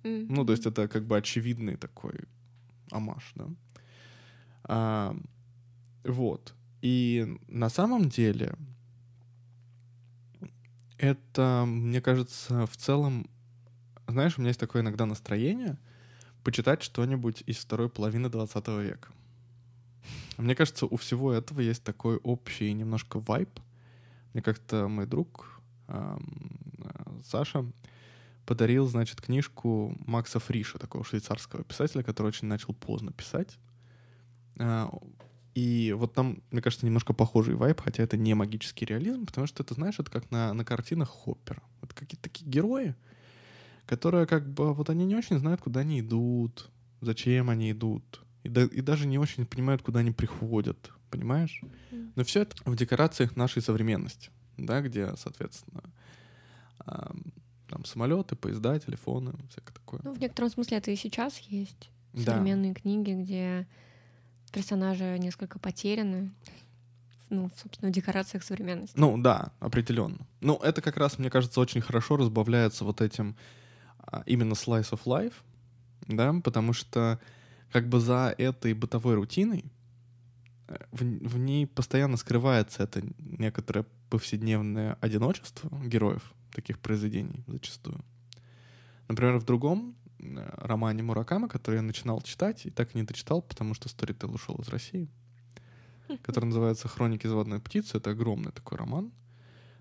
[0.02, 0.26] Mm-hmm.
[0.28, 2.20] Ну, то есть это как бы очевидный такой
[2.90, 3.48] амаш, да.
[4.64, 5.16] А,
[6.04, 6.54] вот.
[6.80, 8.54] И на самом деле
[10.98, 13.28] это, мне кажется, в целом,
[14.06, 15.78] знаешь, у меня есть такое иногда настроение
[16.44, 19.08] почитать что-нибудь из второй половины 20 века.
[20.38, 23.60] Мне кажется, у всего этого есть такой общий немножко вайб.
[24.32, 25.60] Мне как-то мой друг
[27.24, 27.64] Саша
[28.46, 33.58] подарил, значит, книжку Макса Фриша, такого швейцарского писателя, который очень начал поздно писать.
[34.58, 34.90] А,
[35.54, 39.62] и вот там, мне кажется, немножко похожий вайб, хотя это не магический реализм, потому что
[39.62, 41.62] это, знаешь, это как на, на картинах Хоппера.
[41.82, 42.94] Это какие-то такие герои,
[43.86, 48.48] которые как бы вот они не очень знают, куда они идут, зачем они идут, и,
[48.48, 50.90] да, и даже не очень понимают, куда они приходят.
[51.10, 51.60] понимаешь?
[52.16, 55.82] Но все это в декорациях нашей современности, да, где, соответственно,
[56.84, 60.00] там самолеты, поезда, телефоны, всякое такое.
[60.04, 61.90] Ну, в некотором смысле это и сейчас есть.
[62.12, 62.32] Да.
[62.32, 63.66] Современные книги, где
[64.52, 66.32] персонажи несколько потеряны.
[67.30, 68.94] Ну, собственно, в декорациях современности.
[68.98, 70.18] Ну да, определенно.
[70.42, 73.36] Ну, это как раз, мне кажется, очень хорошо разбавляется вот этим
[73.98, 75.32] а, именно slice of life,
[76.08, 77.18] да, потому что
[77.72, 79.64] как бы за этой бытовой рутиной
[80.68, 88.00] э, в, в ней постоянно скрывается это некоторое повседневное одиночество героев таких произведений зачастую.
[89.08, 93.42] Например, в другом э, романе Муракама, который я начинал читать и так и не дочитал,
[93.42, 95.08] потому что Storytel ушел из России,
[96.22, 97.98] который называется «Хроники заводной птицы».
[97.98, 99.12] Это огромный такой роман.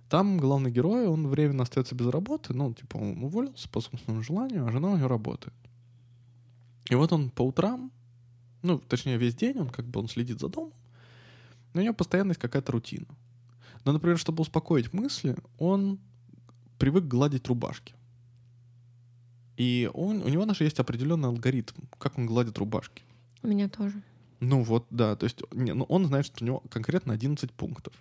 [0.09, 4.65] Там главный герой, он временно остается без работы, ну, типа, он уволился по собственному желанию,
[4.65, 5.53] а жена у него работает.
[6.89, 7.89] И вот он по утрам,
[8.61, 10.73] ну, точнее, весь день он как бы он следит за домом,
[11.73, 13.07] но у него постоянно есть какая-то рутина.
[13.85, 15.99] Но, например, чтобы успокоить мысли, он
[16.81, 17.93] привык гладить рубашки.
[19.55, 23.03] И он, у него даже есть определенный алгоритм, как он гладит рубашки.
[23.43, 24.01] У меня тоже.
[24.39, 27.93] Ну вот, да, то есть не, ну, он знает, что у него конкретно 11 пунктов.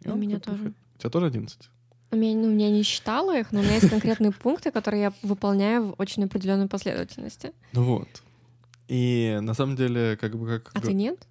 [0.00, 0.72] И У меня тоже.
[0.94, 1.70] У тебя тоже 11?
[2.10, 5.12] У меня, ну, я не считала их, но у меня есть конкретные пункты, которые я
[5.22, 7.52] выполняю в очень определенной последовательности.
[7.74, 8.08] Ну вот.
[8.86, 10.70] И на самом деле, как бы как...
[10.72, 11.28] А ты нет?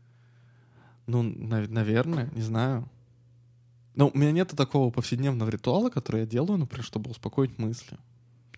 [1.08, 2.88] Ну, нав- наверное, не знаю.
[3.98, 7.98] Ну, у меня нет такого повседневного ритуала, который я делаю, например, чтобы успокоить мысли.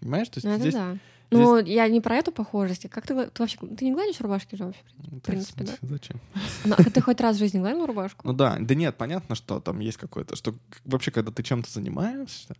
[0.02, 0.28] Понимаешь?
[0.28, 0.74] То есть Ну, это здесь...
[0.74, 0.98] да.
[1.32, 2.90] Ну, я не про эту похожесть.
[2.90, 3.58] Как ты, ты вообще...
[3.58, 4.82] Ты не гладишь рубашки же вообще?
[4.98, 5.74] Ну, принципе, да.
[5.88, 6.20] Зачем?
[6.66, 8.28] Ну, а ты хоть раз в жизни гладил рубашку?
[8.28, 12.56] Ну да, да нет, понятно, что там есть какое-то, что вообще, когда ты чем-то занимаешься,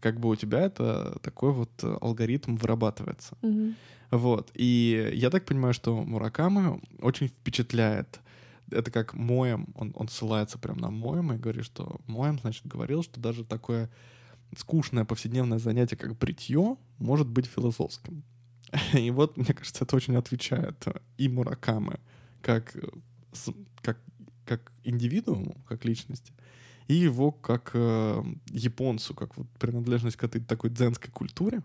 [0.00, 3.36] как бы у тебя это такой вот э, алгоритм вырабатывается.
[3.40, 3.76] Мгм.
[4.10, 4.50] Вот.
[4.54, 8.20] И я так понимаю, что Муракама очень впечатляет.
[8.70, 13.02] Это как Моем, он, он ссылается прям на Моема и говорит, что Моем, значит, говорил,
[13.02, 13.90] что даже такое
[14.56, 18.22] скучное повседневное занятие, как бритье, может быть философским.
[18.94, 20.84] И вот, мне кажется, это очень отвечает
[21.18, 21.98] и Муракамы
[22.42, 22.88] как, э,
[23.82, 23.98] как,
[24.44, 26.32] как индивидууму, как личности,
[26.88, 31.62] и его как э, японцу, как вот принадлежность к этой такой дзенской культуре,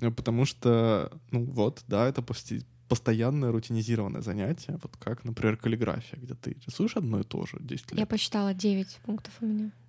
[0.00, 6.18] Э, Потому что, ну вот, да, это пости- постоянное рутинизированное занятие, вот как, например, каллиграфия,
[6.18, 8.00] где ты рисуешь одно и то же 10 лет.
[8.00, 9.70] Я посчитала 9 пунктов у меня.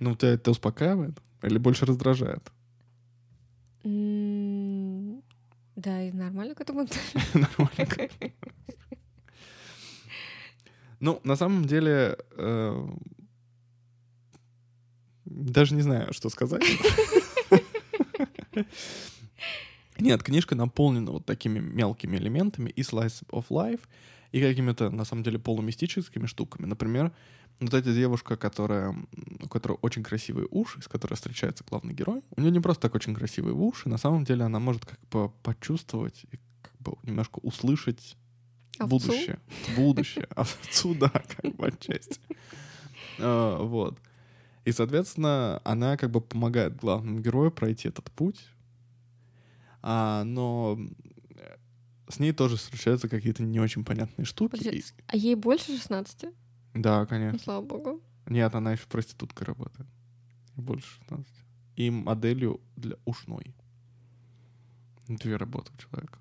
[0.00, 2.50] Ну, тебя это успокаивает или больше раздражает?
[3.82, 3.90] Да,
[6.02, 6.86] и нормально к этому.
[7.34, 8.10] Нормально.
[11.00, 12.88] Ну, на самом деле, э,
[15.50, 16.62] даже не знаю, что сказать.
[19.98, 23.80] Нет, книжка наполнена вот такими мелкими элементами и slice of life,
[24.32, 26.66] и какими-то, на самом деле, полумистическими штуками.
[26.66, 27.12] Например,
[27.60, 28.94] вот эта девушка, которая,
[29.42, 32.94] у которой очень красивые уши, с которой встречается главный герой, у нее не просто так
[32.94, 37.40] очень красивые уши, на самом деле она может как бы почувствовать и как бы немножко
[37.42, 38.16] услышать
[38.78, 38.88] Овцу?
[38.88, 39.38] будущее.
[39.76, 40.28] Будущее.
[40.34, 42.20] Овцу, да, как бы отчасти.
[43.18, 43.98] А, Вот.
[44.64, 48.46] И, соответственно, она как бы помогает главному герою пройти этот путь.
[49.82, 50.78] А, но
[52.08, 54.58] с ней тоже встречаются какие-то не очень понятные штуки.
[54.58, 56.26] Подожди, А ей больше 16?
[56.74, 57.38] Да, Ну, конечно.
[57.38, 58.00] слава богу.
[58.26, 59.88] Нет, она еще проституткой работает.
[60.56, 61.26] Больше 16.
[61.76, 63.54] И моделью для ушной.
[65.08, 66.18] Две работы у человека.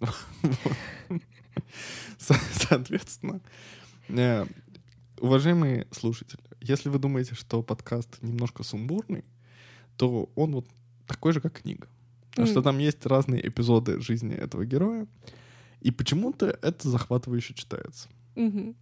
[2.18, 2.34] Со-
[2.68, 3.40] Соответственно,
[4.08, 4.44] э,
[5.20, 9.24] уважаемые слушатели, если вы думаете, что подкаст немножко сумбурный,
[9.96, 10.66] то он вот
[11.06, 11.88] такой же, как книга.
[12.30, 15.06] Потому что там есть разные эпизоды жизни этого героя,
[15.80, 18.08] и почему-то это захватывающе читается.
[18.36, 18.74] Мгм.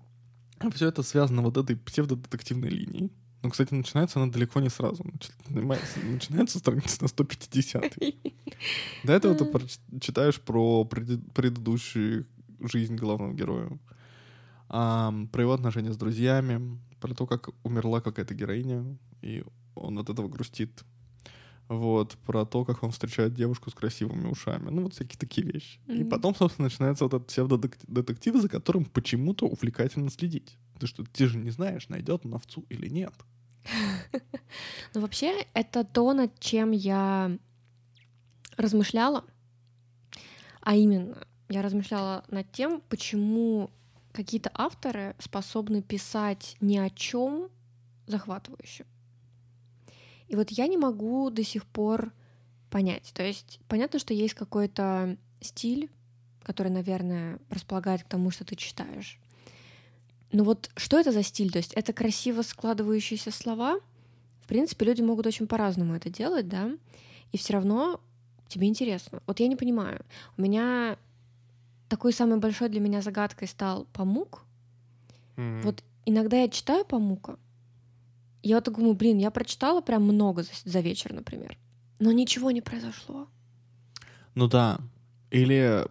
[0.73, 3.11] Все это связано вот этой псевдодетективной линией.
[3.43, 5.05] Ну, кстати, начинается она далеко не сразу.
[5.49, 7.97] Начинается страница на 150.
[9.05, 12.27] До этого ты читаешь про предыдущую
[12.61, 13.71] жизнь главного героя,
[14.69, 20.29] про его отношения с друзьями, про то, как умерла какая-то героиня, и он от этого
[20.29, 20.85] грустит.
[21.69, 24.71] Вот, про то, как он встречает девушку с красивыми ушами.
[24.71, 25.79] Ну, вот всякие такие вещи.
[25.87, 26.09] И Мгм.
[26.09, 30.57] потом, собственно, начинается вот этот псевдодетектив, за которым почему-то увлекательно следить.
[30.81, 33.15] Ты что, ты же не знаешь, найдет он овцу или нет.
[34.95, 37.39] Ну, вообще, это то, над чем я
[38.57, 39.25] размышляла.
[40.63, 43.71] А именно, я размышляла над тем, почему
[44.13, 47.49] какие-то авторы способны писать ни о чем
[48.07, 48.85] захватывающе.
[50.29, 52.13] И вот я не могу до сих пор
[52.71, 53.11] понять.
[53.15, 55.91] То есть понятно, что есть какой-то стиль,
[56.43, 59.19] который, наверное, располагает к тому, что ты читаешь.
[60.33, 61.51] Но вот что это за стиль?
[61.51, 63.81] То есть это красиво складывающиеся слова.
[64.41, 66.71] В принципе, люди могут очень по-разному это делать, да,
[67.33, 68.01] и все равно
[68.49, 69.23] тебе интересно.
[69.27, 70.05] Вот я не понимаю.
[70.37, 70.99] У меня
[71.91, 74.45] такой самой большой для меня загадкой стал Памук.
[75.37, 75.63] Mm-hmm.
[75.63, 77.37] Вот иногда я читаю Памука,
[78.43, 81.59] я вот думаю, блин, я прочитала прям много за, за вечер, например,
[81.99, 83.27] но ничего не произошло.
[84.35, 84.79] Ну да.
[85.31, 85.87] Или...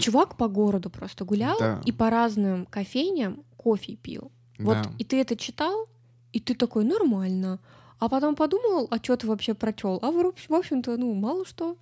[0.00, 1.80] Чувак по городу просто гулял да.
[1.84, 4.30] и по разным кофейням кофе пил.
[4.58, 4.64] Да.
[4.64, 5.88] Вот и ты это читал,
[6.32, 7.58] и ты такой, нормально.
[7.98, 9.98] А потом подумал, а что ты вообще прочел?
[10.02, 11.76] А в общем-то, ну, мало что.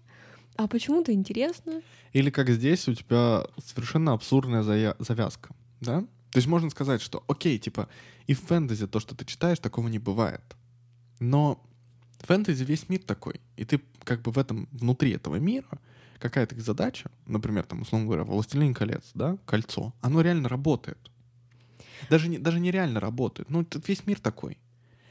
[0.57, 1.83] А почему-то интересно.
[2.13, 4.63] Или как здесь у тебя совершенно абсурдная
[4.99, 6.03] завязка, да?
[6.31, 7.89] То есть можно сказать, что окей, типа,
[8.27, 10.43] и в фэнтези то, что ты читаешь, такого не бывает.
[11.21, 11.63] Но
[12.21, 13.41] фэнтези весь мир такой.
[13.57, 15.79] И ты как бы в этом, внутри этого мира,
[16.19, 20.99] какая-то их задача, например, там, условно говоря, «Властелин колец», да, «Кольцо», оно реально работает.
[22.09, 23.51] Даже, не, даже нереально работает.
[23.51, 24.59] Ну, весь мир такой.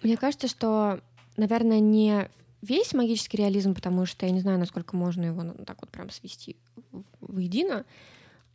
[0.04, 1.02] Мне кажется, что,
[1.38, 2.30] наверное, не
[2.62, 6.10] весь магический реализм, потому что я не знаю, насколько можно его ну, так вот прям
[6.10, 6.58] свести
[7.20, 7.86] воедино,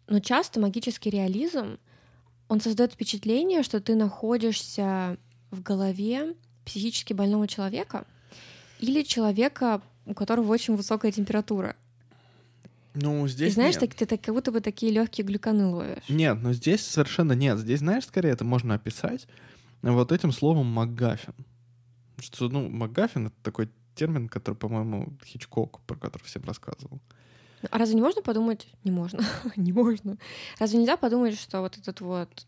[0.09, 1.79] но часто магический реализм—
[2.49, 5.17] он создает впечатление, что ты находишься
[5.51, 8.07] в голове психически больного человека
[8.81, 11.77] или человека, у которого очень высокая температура.
[12.95, 13.91] Ну, здесь И знаешь, нет.
[13.91, 16.09] Так, ты так, как будто бы такие легкие глюканы ловишь.
[16.09, 17.59] Нет, но здесь совершенно нет.
[17.59, 19.27] Здесь, знаешь, скорее это можно описать
[19.83, 21.35] вот этим словом «макгаффин».
[22.19, 27.01] Что, ну, «макгаффин»— это такой термин, который, по-моему, Хичкок, про который всем рассказывал.
[27.71, 28.69] А разве не можно подумать?
[28.85, 29.25] Не можно.
[29.57, 30.19] не можно.
[30.59, 32.47] Разве нельзя подумать, что вот этот вот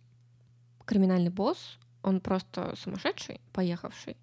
[0.84, 4.16] криминальный босс, он просто сумасшедший, поехавший,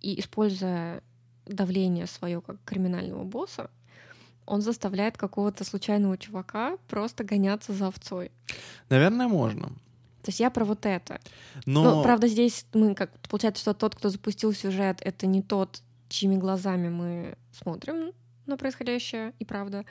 [0.00, 1.02] и используя
[1.46, 3.70] давление свое как криминального босса,
[4.46, 8.30] он заставляет какого-то случайного чувака просто гоняться за овцой.
[8.88, 9.68] Наверное, можно.
[10.22, 11.20] То есть я про вот это.
[11.64, 11.84] Но...
[11.84, 16.36] Но правда, здесь мы как получается, что тот, кто запустил сюжет, это не тот, чьими
[16.36, 18.12] глазами мы смотрим
[18.46, 19.84] на происходящее, и правда.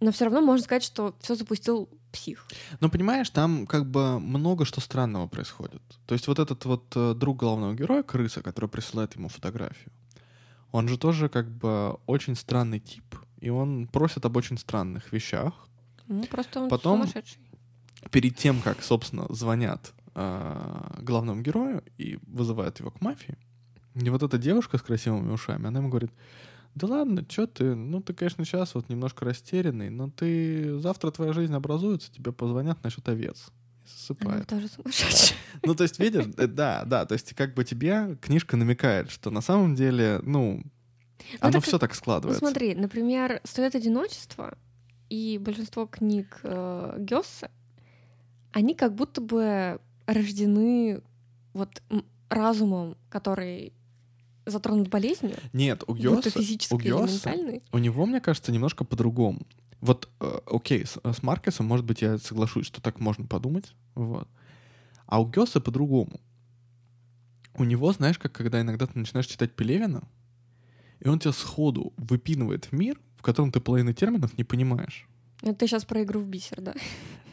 [0.00, 2.46] Но все равно можно сказать, что все запустил псих.
[2.80, 5.82] Ну, понимаешь, там как бы много что странного происходит.
[6.06, 9.92] То есть вот этот вот э, друг главного героя, крыса, который присылает ему фотографию,
[10.72, 13.04] он же тоже как бы очень странный тип,
[13.40, 15.68] и он просит об очень странных вещах.
[16.08, 17.40] Ну, просто он Потом, сумасшедший.
[18.10, 23.36] перед тем, как, собственно, звонят э, главному герою и вызывают его к мафии,
[23.94, 26.10] и вот эта девушка с красивыми ушами, она ему говорит,
[26.74, 31.32] да ладно, что ты, ну ты, конечно, сейчас вот немножко растерянный, но ты, завтра твоя
[31.32, 33.48] жизнь образуется, тебе позвонят насчет овец.
[33.86, 34.46] Засыпает.
[34.46, 35.36] тоже сумасшедший.
[35.64, 39.30] Ну, то есть, видишь, э, да, да, то есть как бы тебе книжка намекает, что
[39.30, 42.42] на самом деле, ну, ну оно так, все так складывается.
[42.42, 44.56] Ну, смотри, например, «Стоит одиночество»
[45.08, 47.50] и большинство книг э, Гёсса,
[48.52, 51.02] они как будто бы рождены
[51.52, 51.82] вот
[52.28, 53.72] разумом, который
[54.50, 55.36] затронут болезнью?
[55.52, 57.34] Нет, у Гёса, у Гёса,
[57.72, 59.40] у него, мне кажется, немножко по-другому.
[59.80, 64.28] Вот, э, окей, с, с Маркесом, может быть, я соглашусь, что так можно подумать, вот.
[65.06, 66.20] А у Гёса по-другому.
[67.54, 70.02] У него, знаешь, как когда иногда ты начинаешь читать Пелевина,
[71.00, 75.08] и он тебя сходу выпинывает в мир, в котором ты половину терминов не понимаешь.
[75.42, 76.74] Это ты сейчас про игру в бисер, да?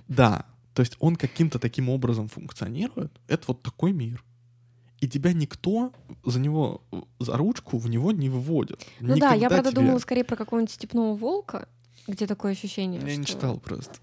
[0.08, 0.46] Да.
[0.74, 3.12] То есть он каким-то таким образом функционирует.
[3.28, 4.24] Это вот такой мир
[5.00, 5.92] и тебя никто
[6.26, 6.82] за него,
[7.20, 8.86] за ручку в него не выводит.
[9.00, 9.82] Ну Никогда да, я правда тебя...
[9.82, 11.68] думала скорее про какого-нибудь степного волка,
[12.08, 13.02] где такое ощущение.
[13.02, 13.18] Я что...
[13.20, 13.96] не читал просто.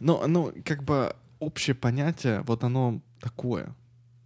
[0.00, 3.74] Но, ну, как бы общее понятие, вот оно такое.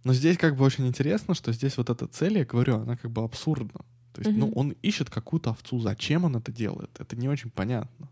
[0.03, 3.11] Но здесь как бы очень интересно, что здесь вот эта цель, я говорю, она как
[3.11, 3.81] бы абсурдна.
[4.13, 4.39] То есть, угу.
[4.39, 5.79] ну, он ищет какую-то овцу.
[5.79, 6.89] Зачем он это делает?
[6.99, 8.09] Это не очень понятно.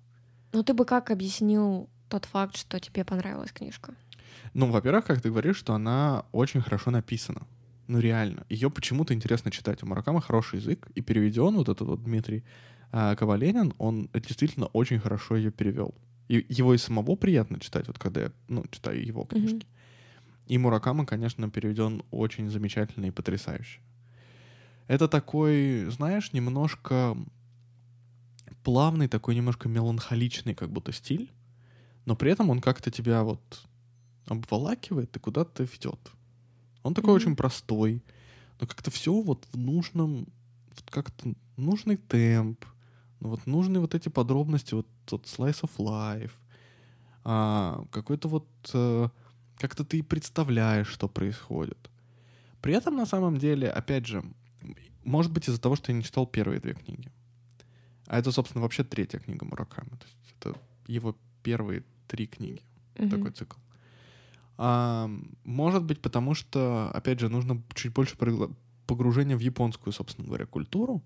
[0.53, 3.93] Ну, ты бы как объяснил тот факт, что тебе понравилась книжка?
[4.53, 7.41] Ну, во-первых, как ты говоришь, что она очень хорошо написана.
[7.87, 8.45] Ну реально.
[8.49, 9.81] Ее почему-то интересно читать.
[9.83, 12.43] У Маракама хороший язык, и переведен вот этот вот Дмитрий
[12.91, 15.95] э, Коваленин, он действительно очень хорошо ее перевел.
[16.27, 19.65] И его и самого приятно читать, вот когда я ну, читаю его книжки.
[19.65, 20.47] Mm-hmm.
[20.47, 23.79] И Муракама, конечно, переведен очень замечательно и потрясающе.
[24.87, 27.17] Это такой, знаешь, немножко
[28.63, 31.31] плавный, такой немножко меланхоличный как будто стиль,
[32.05, 33.41] но при этом он как-то тебя вот
[34.25, 35.99] обволакивает и куда-то ведет.
[36.83, 37.15] Он такой mm-hmm.
[37.15, 38.03] очень простой,
[38.59, 40.27] но как-то все вот в нужном,
[40.69, 42.65] вот как-то нужный темп,
[43.19, 46.31] ну вот нужны вот эти подробности, вот тот slice of life,
[47.23, 49.09] а, какой-то вот а,
[49.57, 51.89] как-то ты представляешь, что происходит.
[52.61, 54.23] При этом на самом деле, опять же,
[55.03, 57.09] может быть из-за того, что я не читал первые две книги.
[58.07, 59.89] А это, собственно, вообще третья книга Мураками.
[59.89, 62.61] То есть это его первые три книги,
[62.97, 63.09] Мгм.
[63.09, 63.57] такой цикл.
[64.57, 65.09] А,
[65.43, 68.15] может быть, потому что, опять же, нужно чуть больше
[68.87, 71.03] погружения в японскую, собственно говоря, культуру.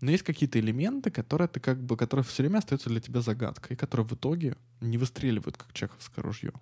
[0.00, 3.76] Но есть какие-то элементы, которые ты как бы, которые все время остаются для тебя загадкой,
[3.76, 6.52] которые в итоге не выстреливают, как чеховское ружье.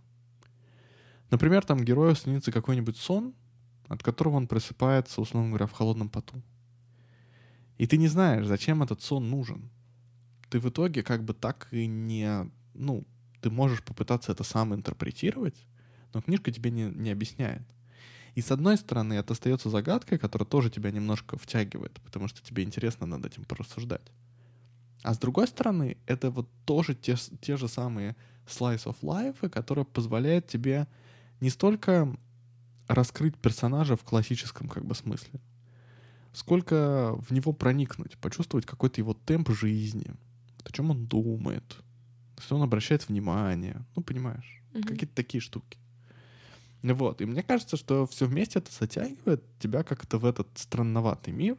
[1.30, 3.34] Например, там герою снится какой-нибудь сон,
[3.88, 6.42] от которого он просыпается, условно говоря, в холодном поту.
[7.78, 9.70] И ты не знаешь, зачем этот сон нужен.
[10.50, 12.50] Ты в итоге как бы так и не...
[12.74, 13.06] Ну,
[13.40, 15.66] ты можешь попытаться это сам интерпретировать,
[16.12, 17.62] но книжка тебе не, не объясняет.
[18.34, 22.62] И с одной стороны, это остается загадкой, которая тоже тебя немножко втягивает, потому что тебе
[22.62, 24.12] интересно над этим порассуждать.
[25.02, 29.84] А с другой стороны, это вот тоже те, те же самые slice of life, которые
[29.84, 30.86] позволяют тебе
[31.40, 32.14] не столько
[32.86, 35.40] раскрыть персонажа в классическом как бы смысле,
[36.32, 40.14] сколько в него проникнуть, почувствовать какой-то его темп жизни,
[40.64, 41.76] о чем он думает,
[42.38, 44.82] что он обращает внимание, ну, понимаешь, Мгм.
[44.86, 45.78] какие-то такие штуки.
[46.82, 51.56] Вот, и мне кажется, что все вместе это затягивает тебя как-то в этот странноватый мир,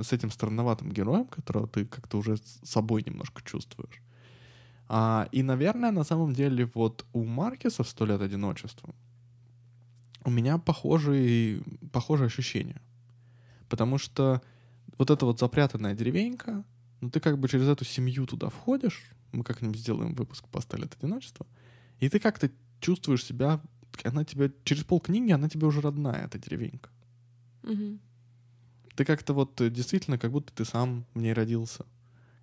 [0.00, 4.00] с этим странноватым героем, которого ты как-то уже с собой немножко чувствуешь.
[4.88, 8.94] А, и, наверное, на самом деле вот у Маркеса в «Сто лет одиночества»
[10.24, 11.62] у меня похожие,
[11.92, 12.80] похожие ощущения.
[13.68, 14.42] Потому что
[14.98, 16.64] вот эта вот запрятанная деревенька,
[17.00, 20.76] ну ты как бы через эту семью туда входишь, мы как-нибудь сделаем выпуск по «Сто
[20.76, 21.46] лет одиночества»,
[21.98, 23.60] и ты как-то чувствуешь себя,
[24.04, 26.90] она тебе, через полкниги она тебе уже родная, эта деревенька.
[27.62, 28.00] Мгм.
[28.96, 31.84] Ты как-то вот э, действительно, как будто ты сам в ней родился.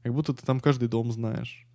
[0.04, 1.68] Как будто ты там каждый дом знаешь.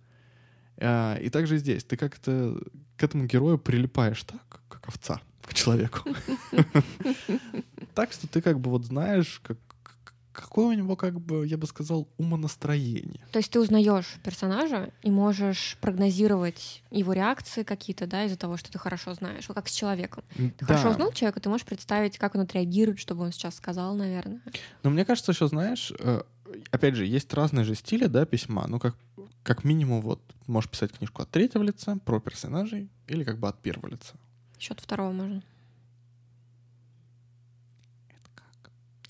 [0.77, 1.83] А, И также здесь.
[1.83, 2.59] Ты как-то
[2.97, 5.99] к этому герою прилипаешь так, как овца к человеку.
[7.93, 9.57] Так что ты как бы вот знаешь, как
[10.35, 13.21] какое у него, как бы, я бы сказал, умонастроение.
[13.31, 18.71] То есть ты узнаешь персонажа и можешь прогнозировать его реакции какие-то, да, из-за того, что
[18.71, 20.23] ты хорошо знаешь, как с человеком.
[20.35, 23.95] Ты хорошо узнал человека, ты можешь представить, как он отреагирует, что бы он сейчас сказал,
[23.95, 24.41] наверное.
[24.83, 26.21] Но мне кажется, еще, знаешь, э,
[26.71, 28.67] опять же, есть разные же стили, да, письма.
[28.67, 28.95] Ну, как,
[29.43, 33.59] как минимум, вот, можешь писать книжку от третьего лица, про персонажей, или как бы от
[33.61, 34.15] первого лица.
[34.59, 35.43] Счет второго можно.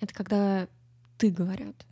[0.01, 0.67] Это когда
[1.17, 1.85] ты говорят.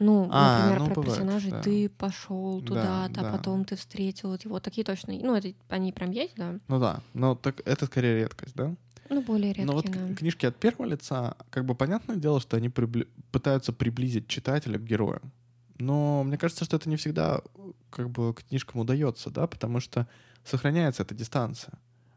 [0.00, 1.62] Ну, А, например, ну, про бывает, персонажей да.
[1.62, 3.28] ты пошел Да, туда-то, да.
[3.28, 4.58] а потом ты встретил вот его.
[4.60, 5.14] Такие точно.
[5.14, 6.58] Ну, это они прям есть, да?
[6.68, 8.74] Ну да, но так это скорее редкость, да?
[9.08, 10.14] Ну, более редкие, Но вот да.
[10.14, 14.84] книжки от первого лица, как бы понятное дело, что они прибли- пытаются приблизить читателя к
[14.84, 15.20] герою.
[15.78, 17.40] Но мне кажется, что это не всегда
[17.90, 20.08] как бы книжкам удается, да, потому что
[20.44, 21.74] сохраняется эта дистанция.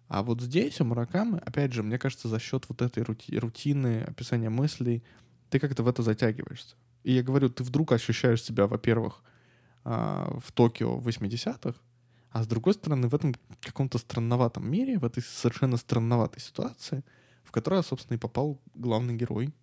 [0.07, 4.03] А вот здесь у Муракамы, опять же, мне кажется, за счет вот этой рути- рутины,
[4.07, 5.03] описания мыслей,
[5.49, 6.75] ты как-то в это затягиваешься.
[7.03, 9.23] И я говорю, ты вдруг ощущаешь себя, во-первых,
[9.83, 11.79] а, в Токио 80-х,
[12.31, 17.03] а с другой стороны, в этом каком-то странноватом мире, в этой совершенно странноватой ситуации,
[17.43, 19.53] в которую, собственно, и попал главный герой.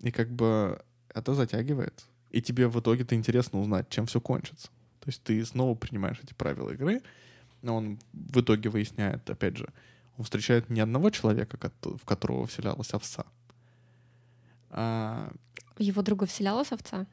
[0.00, 0.82] И как бы
[1.14, 2.06] это затягивает.
[2.30, 4.68] И тебе в итоге-то интересно узнать, чем все кончится.
[5.00, 7.02] То есть ты снова принимаешь эти правила игры,
[7.62, 9.68] но он в итоге выясняет, опять же,
[10.16, 13.26] он встречает не одного человека, в которого вселялась овца,
[14.70, 15.32] а
[15.78, 17.06] Его друга вселялась овца?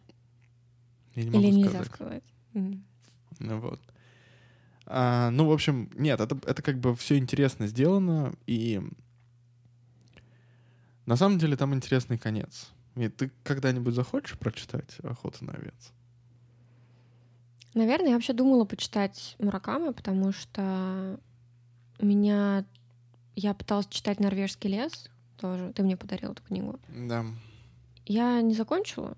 [1.16, 2.24] я не могу Или нельзя сказать.
[2.54, 2.78] сказать?
[3.40, 3.82] Ну вот.
[4.86, 8.82] А, ну, в общем, нет, это, это как бы все интересно сделано, и
[11.06, 12.70] на самом деле там интересный конец.
[12.96, 15.92] И ты когда-нибудь захочешь прочитать «Охоту на овец»?
[17.74, 21.20] Наверное, я вообще думала почитать Муракамы, потому что
[22.00, 22.66] у меня...
[23.36, 25.72] Я пыталась читать «Норвежский лес» тоже.
[25.74, 26.80] Ты мне подарил эту книгу.
[26.90, 27.24] Да.
[28.08, 29.18] Я не закончила.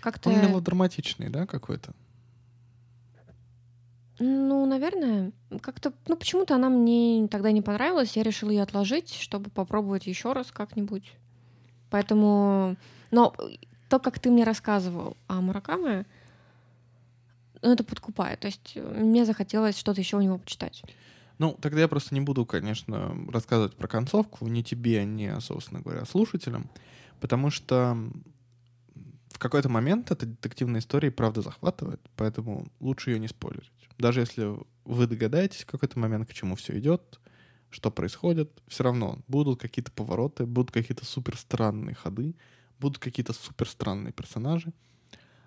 [0.00, 0.28] Как-то...
[0.28, 1.94] Он мелодраматичный, да, какой-то?
[4.18, 9.50] Ну, наверное, как-то, ну, почему-то она мне тогда не понравилась, я решила ее отложить, чтобы
[9.50, 11.14] попробовать еще раз как-нибудь.
[11.88, 12.76] Поэтому,
[13.10, 13.34] но
[13.88, 16.04] то, как ты мне рассказывал о Муракаме,
[17.62, 18.40] ну, это подкупает.
[18.40, 20.82] То есть мне захотелось что-то еще у него почитать.
[21.40, 26.04] Ну, тогда я просто не буду, конечно, рассказывать про концовку ни тебе, ни, собственно говоря,
[26.04, 26.68] слушателям,
[27.18, 27.96] потому что
[29.30, 33.72] в какой-то момент эта детективная история и правда захватывает, поэтому лучше ее не спойлерить.
[33.96, 37.18] Даже если вы догадаетесь в какой-то момент, к чему все идет,
[37.70, 42.36] что происходит, все равно будут какие-то повороты, будут какие-то супер странные ходы,
[42.78, 44.74] будут какие-то супер странные персонажи.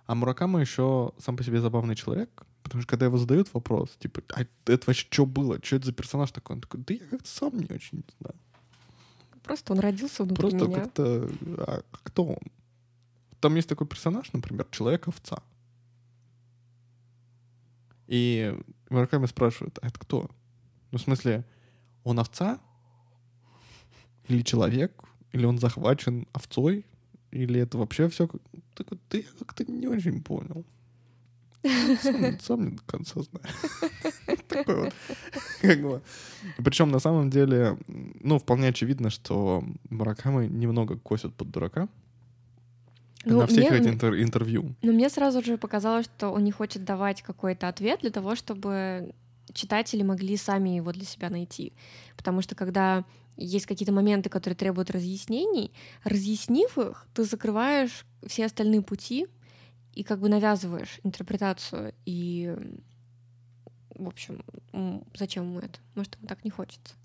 [0.07, 4.21] А Муракама еще сам по себе забавный человек, потому что когда его задают вопрос, типа,
[4.33, 5.59] а это вообще что было?
[5.61, 6.55] Что это за персонаж такой?
[6.55, 8.35] Он такой, да я как-то сам не очень знаю.
[9.43, 10.79] Просто он родился внутри Просто меня.
[10.81, 11.29] как-то...
[11.57, 12.51] А кто он?
[13.43, 15.43] там есть такой персонаж, например, человек-овца.
[18.07, 18.57] И
[18.89, 20.29] Мураками спрашивают, а это кто?
[20.91, 21.43] Ну, в смысле,
[22.05, 22.61] он овца?
[24.29, 25.03] Или человек?
[25.33, 26.85] Или он захвачен овцой?
[27.31, 28.29] Или это вообще все...
[28.75, 30.65] Так вот, ты как-то не очень понял.
[32.01, 34.91] Сам, сам не до конца знаю.
[36.57, 41.87] Причем на самом деле, ну, вполне очевидно, что Муракамы немного косят под дурака.
[43.25, 44.75] Ну, на всех мне- этих интер- интервью.
[44.81, 49.13] Но мне сразу же показалось, что он не хочет давать какой-то ответ для того, чтобы
[49.53, 51.71] читатели могли сами его для себя найти.
[52.17, 53.05] Потому что когда
[53.37, 55.71] есть какие-то моменты, которые требуют разъяснений,
[56.03, 59.27] разъяснив их, ты закрываешь все остальные пути
[59.93, 61.93] и как бы навязываешь интерпретацию.
[62.05, 62.55] И,
[63.95, 64.43] в общем,
[65.15, 65.79] зачем ему это?
[65.95, 66.95] Может, ему так не хочется.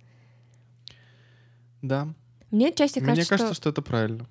[1.82, 2.08] Да.
[2.50, 3.62] Мне отчасти Мне кажется, кажется, что...
[3.62, 4.26] что это правильно.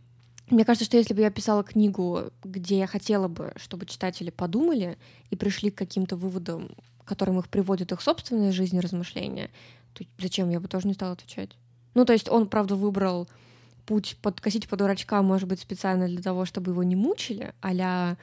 [0.50, 4.98] Мне кажется, что если бы я писала книгу, где я хотела бы, чтобы читатели подумали
[5.30, 6.70] и пришли к каким-то выводам,
[7.04, 9.50] которым их приводят их собственная жизнь и размышления,
[9.94, 11.58] то зачем я бы тоже не стала отвечать?
[11.96, 13.28] Ну, то есть он, правда, выбрал
[13.86, 18.18] путь подкосить под дурачка, может быть, специально для того, чтобы его не мучили, а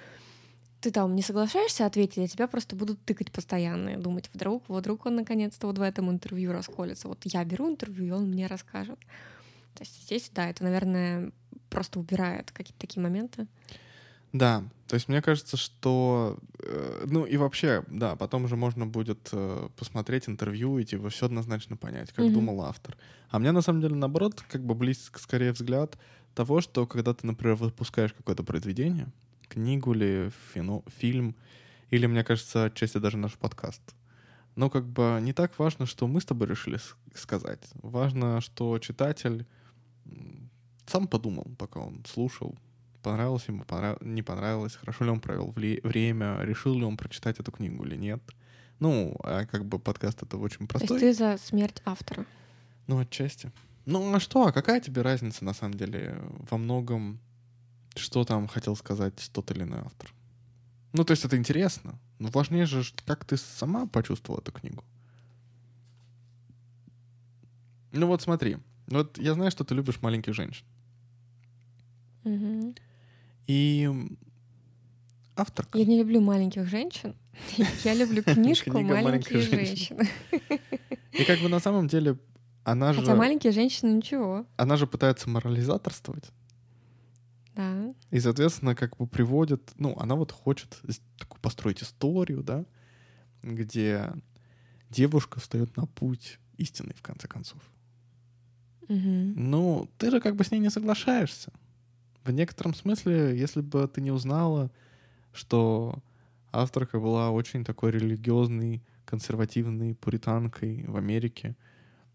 [0.85, 4.81] ты там не соглашаешься ответить, а тебя просто будут тыкать постоянно и думать, вдруг, вот
[4.81, 7.09] вдруг он наконец-то вот в этом интервью расколется.
[7.09, 8.99] Вот я беру интервью, и он мне расскажет.
[9.75, 11.33] То есть здесь, да, это, наверное,
[11.71, 13.47] просто убирает какие-то такие моменты.
[14.35, 16.39] Да, то есть мне кажется, что...
[16.59, 21.27] э, ну и вообще, да, потом уже можно будет э, посмотреть интервью и типа все
[21.27, 22.35] однозначно понять, как Мгм.
[22.35, 22.99] думал автор.
[23.31, 25.97] А мне на самом деле наоборот как бы близко скорее взгляд
[26.35, 29.09] того, что когда ты, например, выпускаешь какое-то произведение,
[29.49, 31.35] книгу или фино- фильм,
[31.91, 33.83] или, мне кажется, отчасти даже наш подкаст,
[34.57, 36.79] но как бы не так важно, что мы с тобой решили
[37.15, 37.61] сказать.
[37.83, 39.47] Важно, что читатель
[40.87, 42.55] сам подумал, пока он слушал,
[43.03, 47.39] понравилось ему, понрав- не понравилось, хорошо ли он провел вле- время, решил ли он прочитать
[47.41, 48.23] эту книгу или нет.
[48.81, 51.01] Ну, а как бы подкаст это очень То простой.
[51.01, 52.27] есть ты за смерть автора.
[52.87, 53.51] Ну, отчасти.
[53.87, 54.47] Ну, а что?
[54.47, 56.19] А какая тебе разница, на самом деле,
[56.51, 57.19] во многом,
[57.97, 60.13] что там хотел сказать тот или иной автор?
[60.93, 61.99] Ну, то есть это интересно.
[62.19, 64.85] Но важнее же, как ты сама почувствовала эту книгу.
[67.93, 68.59] Ну вот смотри.
[68.87, 70.65] Вот я знаю, что ты любишь маленьких женщин.
[72.25, 72.75] Мгм.
[73.47, 74.19] И м,
[75.37, 75.79] авторка.
[75.79, 77.15] Я не люблю маленьких женщин.
[77.85, 80.09] Я люблю книжку «Маленькие женщины».
[81.13, 82.19] И как бы на самом деле
[82.65, 84.47] она же, Хотя маленькие женщины ничего.
[84.57, 86.31] она же пытается морализаторствовать.
[87.55, 87.95] Да.
[88.11, 90.81] И, соответственно, как бы приводит, ну, она вот хочет
[91.19, 92.65] такую построить историю, да,
[93.43, 94.13] где
[94.91, 97.61] девушка встает на путь истинный, в конце концов.
[98.89, 99.35] Мгм.
[99.37, 101.53] Ну, ты же как бы с ней не соглашаешься.
[102.25, 104.71] В некотором смысле, если бы ты не узнала,
[105.33, 105.99] что
[106.53, 111.57] авторка была очень такой религиозной, консервативной пуританкой в Америке,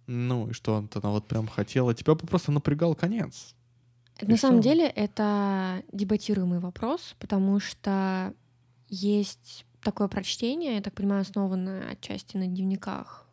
[0.08, 3.56] ну, и что она вот прям хотела, тебя бы просто напрягал конец.
[4.22, 8.34] На И самом деле это дебатируемый вопрос, потому что
[8.90, 13.28] есть такое прочтение, я так понимаю, основанное отчасти на дневниках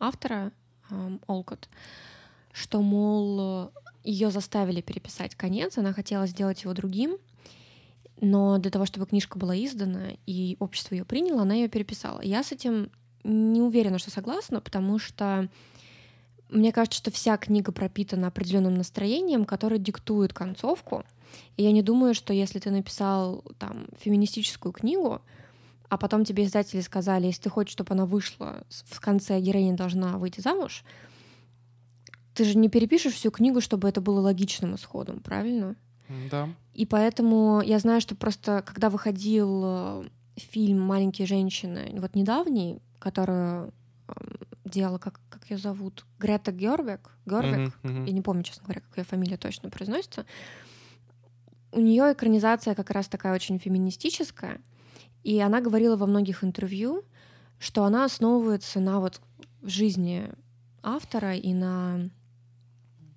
[0.00, 0.52] автора
[0.90, 1.68] эм, Олкот,
[2.52, 3.70] что, мол,
[4.02, 7.18] ее заставили переписать конец, она хотела сделать его другим,
[8.20, 12.20] но для того, чтобы книжка была издана и общество ее приняло, она ее переписала.
[12.20, 12.90] Я с этим
[13.24, 15.48] не уверена, что согласна, потому что
[16.52, 21.04] мне кажется, что вся книга пропитана определенным настроением, которое диктует концовку.
[21.56, 25.22] И я не думаю, что если ты написал там феминистическую книгу,
[25.88, 30.18] а потом тебе издатели сказали, если ты хочешь, чтобы она вышла, в конце героиня должна
[30.18, 30.84] выйти замуж,
[32.34, 35.76] ты же не перепишешь всю книгу, чтобы это было логичным исходом, правильно?
[36.30, 36.48] Да.
[36.74, 40.04] И поэтому я знаю, что просто когда выходил э,
[40.36, 43.72] фильм «Маленькие женщины», вот недавний, которую эм,
[44.64, 48.04] делала, как, как ее зовут, Грета Гервик, Гервик, Мгм, мгм.
[48.06, 50.26] я не помню, честно говоря, как ее фамилия точно произносится,
[51.72, 54.60] у нее экранизация как раз такая очень феминистическая,
[55.24, 57.04] и она говорила во многих интервью,
[57.58, 59.20] что она основывается на вот
[59.62, 60.30] жизни
[60.82, 62.10] автора и на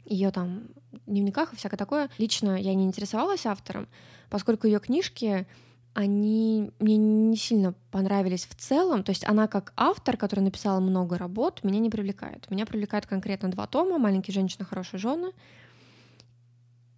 [0.06, 0.68] ее там
[1.08, 2.10] дневниках и всякое такое.
[2.18, 3.88] Лично я не интересовалась автором,
[4.30, 5.48] поскольку ее книжки,
[5.96, 9.04] они мне не сильно понравились в целом.
[9.04, 12.52] То есть она как автор, который написала много работ, меня не привлекает.
[12.52, 15.32] Меня привлекают конкретно два тома «Маленькие женщины, хорошие жены».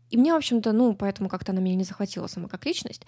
[0.09, 3.05] И мне, в общем-то, ну, поэтому как-то она меня не захватила сама как личность.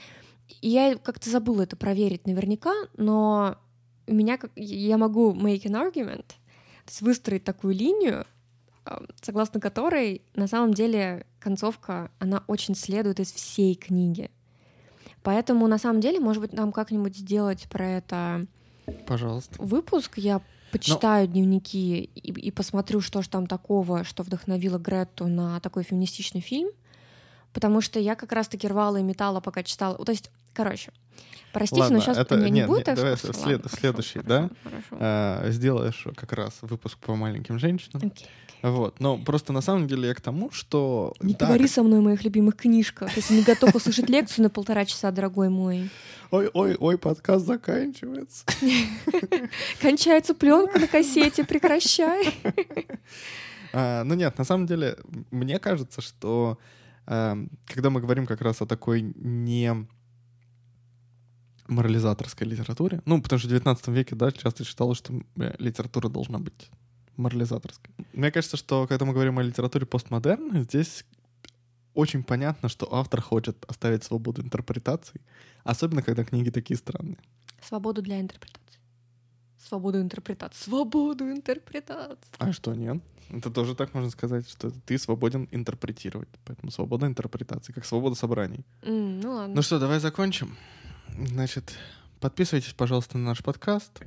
[0.61, 3.57] И я как-то забыла это проверить наверняка, но
[4.05, 4.51] у меня как...
[4.55, 8.25] я могу make an argument, то есть выстроить такую линию,
[8.85, 14.29] а, согласно которой на самом деле концовка, она очень следует из всей книги.
[15.23, 18.45] Поэтому, на самом деле, может быть, нам как-нибудь сделать про это
[19.05, 19.55] Пожалуйста.
[19.61, 20.17] выпуск.
[20.17, 20.41] Я
[20.71, 26.41] почитаю дневники и, и посмотрю, что же там такого, что вдохновило Гретту на такой феминистичный
[26.41, 26.69] фильм.
[27.51, 29.97] Потому что я как раз-таки рвала и металла, пока читала.
[30.03, 30.91] То есть, короче,
[31.53, 33.77] простите, Ладно, но сейчас это- у меня не нет, будет нет, давай след- Ладно, хорошо,
[33.79, 34.49] следующий, хорошо, да?
[34.63, 34.87] хорошо.
[34.99, 38.01] А, сделаешь как раз выпуск по маленьким женщинам.
[38.07, 38.27] Окей.
[38.61, 38.99] Вот.
[38.99, 41.13] Но просто на самом деле я к тому, что...
[41.21, 44.49] Не да, говори со мной о моих любимых книжках, если не готов услышать лекцию на
[44.49, 45.89] полтора часа, дорогой мой.
[46.31, 48.43] Ой, ой, ой, подкаст заканчивается.
[49.81, 52.33] Кончается пленка на кассете, прекращай.
[53.71, 54.97] А, ну нет, на самом деле,
[55.29, 56.57] мне кажется, что
[57.05, 59.85] эм, когда мы говорим как раз о такой не
[61.69, 66.39] морализаторской литературе, ну, потому что в 19 веке, да, часто считалось, что э, литература должна
[66.39, 66.69] быть
[67.17, 67.93] морализаторской.
[68.13, 71.05] Мне кажется, что когда мы говорим о литературе постмодерна, здесь
[71.93, 75.21] очень понятно, что автор хочет оставить свободу интерпретаций,
[75.63, 77.17] особенно когда книги такие странные.
[77.61, 78.79] Свободу для интерпретации.
[79.67, 80.63] Свободу интерпретации.
[80.63, 82.17] Свободу интерпретации.
[82.37, 83.03] А что, нет?
[83.29, 86.29] Это тоже так можно сказать, что ты свободен интерпретировать.
[86.45, 88.65] Поэтому свобода интерпретации, как свобода собраний.
[88.81, 89.55] М, ну ладно.
[89.55, 90.55] Ну что, давай закончим.
[91.17, 91.73] Значит,
[92.19, 94.01] подписывайтесь, пожалуйста, на наш подкаст.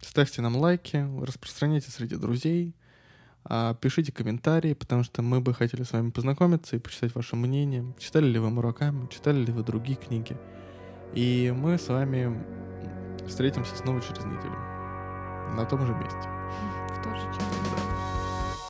[0.00, 2.74] Ставьте нам лайки, распространяйте среди друзей.
[3.44, 7.94] а, Пишите комментарии, потому что мы бы хотели с вами познакомиться и почитать ваше мнение.
[7.98, 10.36] Читали ли вы Мураками, читали ли вы другие книги.
[11.14, 12.44] И мы с вами
[13.26, 14.56] встретимся снова через неделю.
[15.54, 16.28] На том же месте.
[16.90, 17.44] В тот же час.
[17.76, 17.85] Да.